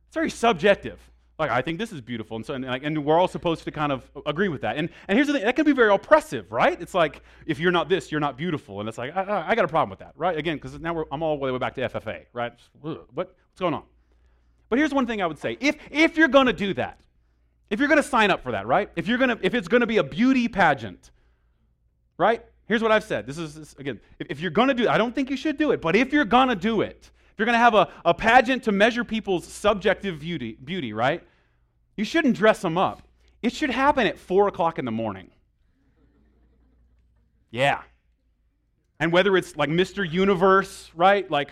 [0.07, 0.99] It's very subjective.
[1.39, 2.35] Like, I think this is beautiful.
[2.35, 4.75] And, so, and, and, we're all supposed to kind of agree with that.
[4.75, 6.81] And, and here's the thing that can be very oppressive, right?
[6.81, 8.81] It's like, if you're not this, you're not beautiful.
[8.81, 10.37] And it's like, I, I got a problem with that, right?
[10.37, 12.51] Again, because now I'm all the way back to FFA, right?
[12.81, 13.83] What, what's going on?
[14.67, 16.99] But here's one thing I would say if, if you're going to do that,
[17.69, 18.89] if you're going to sign up for that, right?
[18.97, 21.11] If, you're gonna, if it's going to be a beauty pageant,
[22.17, 22.43] right?
[22.67, 23.27] Here's what I've said.
[23.27, 25.37] This is, this, again, if, if you're going to do it, I don't think you
[25.37, 27.75] should do it, but if you're going to do it, if you're going to have
[27.75, 31.21] a, a pageant to measure people's subjective beauty, beauty, right?
[31.97, 33.01] You shouldn't dress them up.
[33.41, 35.29] It should happen at 4 o'clock in the morning.
[37.51, 37.81] Yeah.
[38.99, 40.09] And whether it's like Mr.
[40.09, 41.29] Universe, right?
[41.29, 41.51] Like,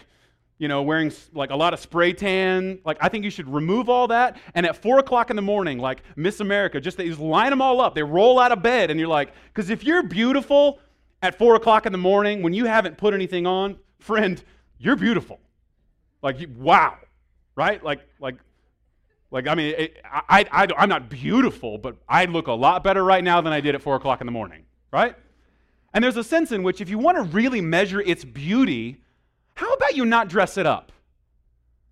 [0.58, 3.90] you know, wearing like a lot of spray tan, like I think you should remove
[3.90, 4.38] all that.
[4.56, 7.82] And at 4 o'clock in the morning, like Miss America, just just line them all
[7.82, 7.96] up.
[7.96, 10.80] They roll out of bed, and you're like, because if you're beautiful
[11.24, 14.44] at 4 o'clock in the morning when you haven't put anything on, friend,
[14.78, 15.40] you're beautiful.
[16.22, 16.98] Like, wow,
[17.56, 17.82] right?
[17.82, 18.36] Like, like,
[19.32, 23.04] like I mean, it, I, I, I'm not beautiful, but I look a lot better
[23.04, 25.16] right now than I did at four o'clock in the morning, right?
[25.94, 29.02] And there's a sense in which, if you want to really measure its beauty,
[29.56, 30.92] how about you not dress it up?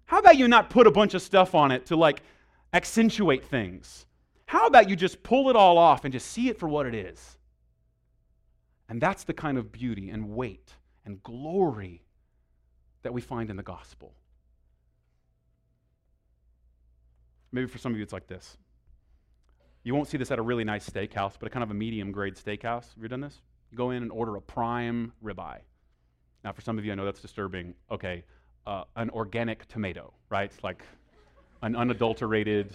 [0.06, 2.22] How about you not put a bunch of stuff on it to like
[2.74, 4.06] accentuate things?
[4.46, 6.94] How about you just pull it all off and just see it for what it
[6.94, 7.38] is?
[8.92, 10.74] And that's the kind of beauty and weight
[11.06, 12.04] and glory
[13.04, 14.14] that we find in the gospel.
[17.54, 18.58] Maybe for some of you, it's like this.
[19.84, 22.12] You won't see this at a really nice steakhouse, but a kind of a medium
[22.12, 22.94] grade steakhouse.
[22.94, 23.40] Have you done this?
[23.72, 25.62] You go in and order a prime ribeye.
[26.44, 27.74] Now, for some of you, I know that's disturbing.
[27.90, 28.26] Okay,
[28.68, 30.52] uh, an organic tomato, right?
[30.64, 30.84] Like
[31.62, 32.74] an unadulterated,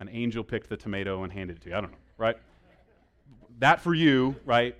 [0.00, 1.76] an angel picked the tomato and handed it to you.
[1.76, 2.36] I don't know, right?
[3.60, 4.76] That for you, right?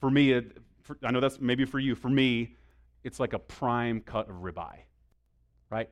[0.00, 1.94] For me, it, for, I know that's maybe for you.
[1.94, 2.56] For me,
[3.04, 4.80] it's like a prime cut of ribeye,
[5.70, 5.88] right?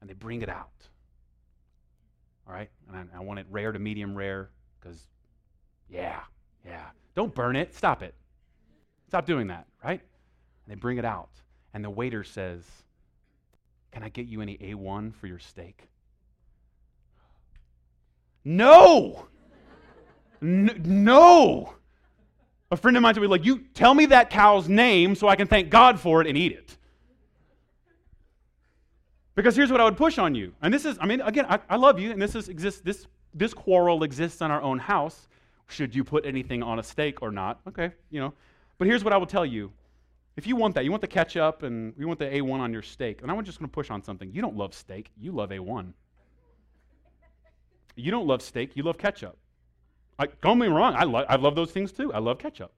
[0.00, 0.88] And they bring it out.
[2.46, 2.70] All right?
[2.88, 5.08] And I, I want it rare to medium rare because,
[5.88, 6.20] yeah,
[6.64, 6.86] yeah.
[7.14, 7.74] Don't burn it.
[7.74, 8.14] Stop it.
[9.08, 10.00] Stop doing that, right?
[10.00, 11.30] And they bring it out.
[11.74, 12.62] And the waiter says,
[13.92, 15.88] Can I get you any A1 for your steak?
[18.44, 19.26] No!
[20.40, 21.74] N- no!
[22.70, 25.36] A friend of mine told me, like, you tell me that cow's name so I
[25.36, 26.76] can thank God for it and eat it.
[29.36, 30.52] Because here's what I would push on you.
[30.62, 33.06] And this is, I mean, again, I, I love you, and this is exists, this
[33.34, 35.28] this quarrel exists in our own house.
[35.68, 37.60] Should you put anything on a steak or not?
[37.68, 38.32] Okay, you know.
[38.78, 39.70] But here's what I will tell you.
[40.36, 42.82] If you want that, you want the ketchup and you want the A1 on your
[42.82, 44.30] steak, and I'm just going to push on something.
[44.32, 45.92] You don't love steak, you love A1.
[47.94, 49.36] You don't love steak, you love ketchup.
[50.18, 52.12] I, don't get me wrong, I, lo- I love those things too.
[52.12, 52.72] I love ketchup.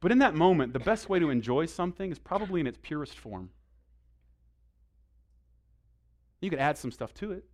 [0.00, 3.18] But in that moment, the best way to enjoy something is probably in its purest
[3.18, 3.50] form.
[6.40, 7.44] You could add some stuff to it.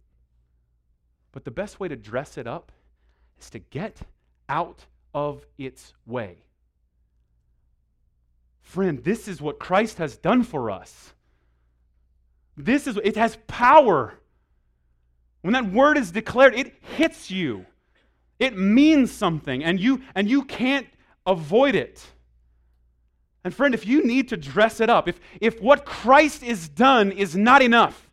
[1.31, 2.73] But the best way to dress it up
[3.41, 3.99] is to get
[4.49, 4.85] out
[5.15, 6.45] of its way.
[8.61, 11.15] Friend, this is what Christ has done for us.
[12.57, 14.15] This is it has power.
[15.41, 17.67] When that word is declared, it hits you.
[18.43, 20.89] It means something and you and you can't
[21.25, 22.05] avoid it.
[23.45, 27.13] And friend, if you need to dress it up, if if what Christ is done
[27.13, 28.11] is not enough,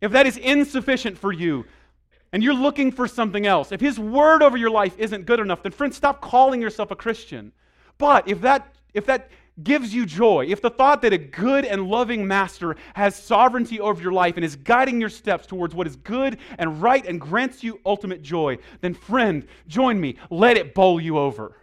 [0.00, 1.64] if that is insufficient for you
[2.32, 5.64] and you're looking for something else, if His word over your life isn't good enough,
[5.64, 7.50] then friend, stop calling yourself a Christian.
[7.98, 9.28] But if that, if that
[9.62, 14.00] gives you joy, if the thought that a good and loving master has sovereignty over
[14.02, 17.62] your life and is guiding your steps towards what is good and right and grants
[17.64, 20.16] you ultimate joy, then friend, join me.
[20.30, 21.56] Let it bowl you over.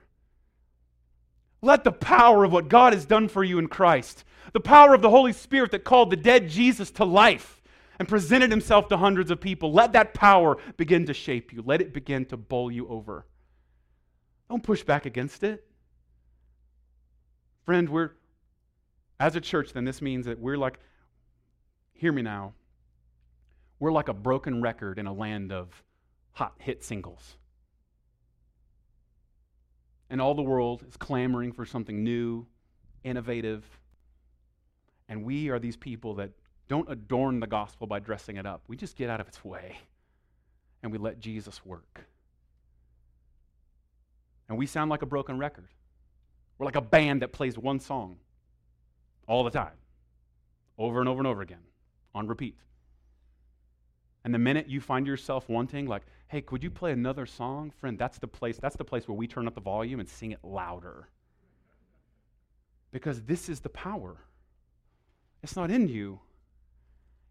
[1.61, 4.23] Let the power of what God has done for you in Christ,
[4.53, 7.61] the power of the Holy Spirit that called the dead Jesus to life,
[7.97, 9.71] and presented himself to hundreds of people.
[9.71, 11.63] Let that power begin to shape you.
[11.65, 13.25] Let it begin to bowl you over.
[14.49, 15.65] Don't push back against it.
[17.65, 18.11] Friend, we're,
[19.19, 20.79] as a church, then this means that we're like,
[21.93, 22.53] hear me now,
[23.79, 25.83] we're like a broken record in a land of
[26.33, 27.37] hot hit singles.
[30.09, 32.45] And all the world is clamoring for something new,
[33.03, 33.63] innovative.
[35.09, 36.31] And we are these people that
[36.67, 38.63] don't adorn the gospel by dressing it up.
[38.67, 39.77] We just get out of its way
[40.83, 42.05] and we let Jesus work.
[44.47, 45.69] And we sound like a broken record.
[46.57, 48.17] We're like a band that plays one song
[49.27, 49.73] all the time,
[50.77, 51.63] over and over and over again,
[52.13, 52.57] on repeat.
[54.23, 57.71] And the minute you find yourself wanting, like, hey, could you play another song?
[57.79, 60.31] Friend, that's the place, that's the place where we turn up the volume and sing
[60.31, 61.09] it louder.
[62.91, 64.17] Because this is the power.
[65.43, 66.19] It's not in you.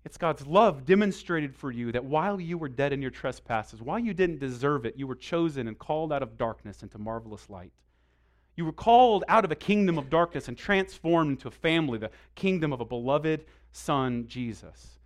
[0.05, 3.99] It's God's love demonstrated for you that while you were dead in your trespasses, while
[3.99, 7.73] you didn't deserve it, you were chosen and called out of darkness into marvelous light.
[8.57, 12.11] You were called out of a kingdom of darkness and transformed into a family, the
[12.35, 14.99] kingdom of a beloved Son, Jesus.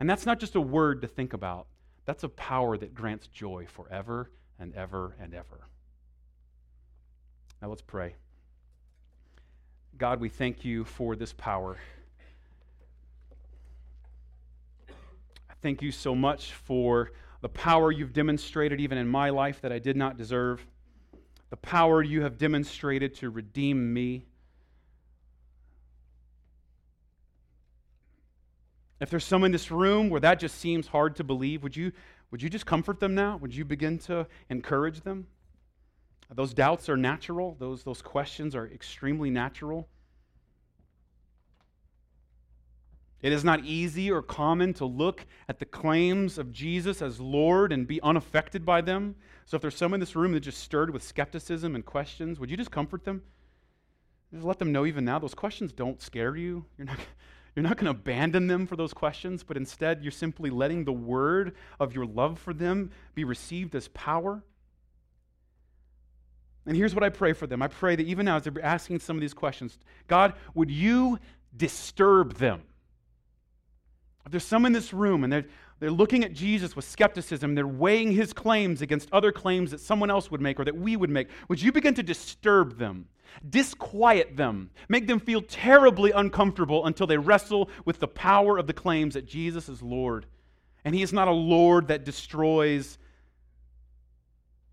[0.00, 1.66] And that's not just a word to think about,
[2.04, 5.68] that's a power that grants joy forever and ever and ever.
[7.60, 8.14] Now let's pray.
[9.96, 11.76] God, we thank you for this power.
[14.88, 19.72] I thank you so much for the power you've demonstrated even in my life that
[19.72, 20.64] I did not deserve,
[21.50, 24.26] the power you have demonstrated to redeem me
[29.00, 31.92] If there's some in this room where that just seems hard to believe, would you,
[32.30, 33.36] would you just comfort them now?
[33.36, 35.28] Would you begin to encourage them?
[36.34, 39.88] Those doubts are natural, those, those questions are extremely natural.
[43.20, 47.72] It is not easy or common to look at the claims of Jesus as Lord
[47.72, 49.16] and be unaffected by them.
[49.44, 52.50] So if there's some in this room that just stirred with skepticism and questions, would
[52.50, 53.22] you just comfort them?
[54.32, 56.64] Just let them know even now those questions don't scare you.
[56.76, 56.98] You're not,
[57.56, 60.92] you're not going to abandon them for those questions, but instead you're simply letting the
[60.92, 64.44] word of your love for them be received as power.
[66.66, 69.00] And here's what I pray for them I pray that even now, as they're asking
[69.00, 71.18] some of these questions, God, would you
[71.56, 72.62] disturb them?
[74.24, 75.46] If there's some in this room and they're,
[75.80, 80.10] they're looking at Jesus with skepticism, they're weighing his claims against other claims that someone
[80.10, 83.06] else would make or that we would make, would you begin to disturb them?
[83.48, 88.72] Disquiet them, make them feel terribly uncomfortable until they wrestle with the power of the
[88.72, 90.26] claims that Jesus is Lord.
[90.84, 92.98] And He is not a Lord that destroys,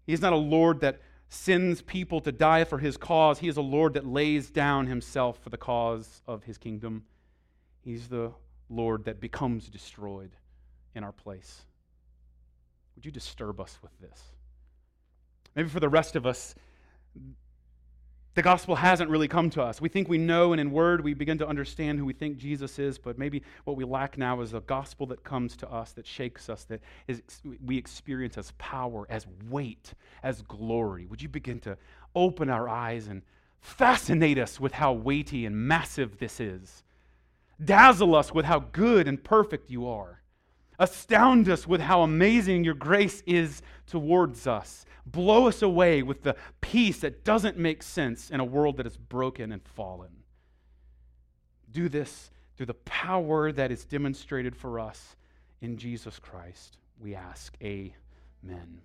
[0.07, 3.39] He is not a Lord that sends people to die for His cause.
[3.39, 7.03] He is a Lord that lays down Himself for the cause of His kingdom.
[7.81, 8.31] He's the
[8.69, 10.31] Lord that becomes destroyed
[10.95, 11.61] in our place.
[12.95, 14.21] Would you disturb us with this?
[15.55, 16.55] Maybe for the rest of us,
[18.33, 19.79] the gospel hasn't really come to us.
[19.79, 22.77] We think we know, and in word, we begin to understand who we think Jesus
[22.79, 26.05] is, but maybe what we lack now is a gospel that comes to us, that
[26.05, 27.21] shakes us, that is,
[27.63, 31.05] we experience as power, as weight, as glory.
[31.05, 31.77] Would you begin to
[32.13, 33.21] open our eyes and
[33.61, 36.83] fascinate us with how weighty and massive this is?
[37.63, 40.21] Dazzle us with how good and perfect you are.
[40.77, 46.35] Astound us with how amazing your grace is towards us blow us away with the
[46.61, 50.23] peace that doesn't make sense in a world that is broken and fallen.
[51.71, 55.15] Do this through the power that is demonstrated for us
[55.61, 56.77] in Jesus Christ.
[56.99, 58.81] We ask, Amen.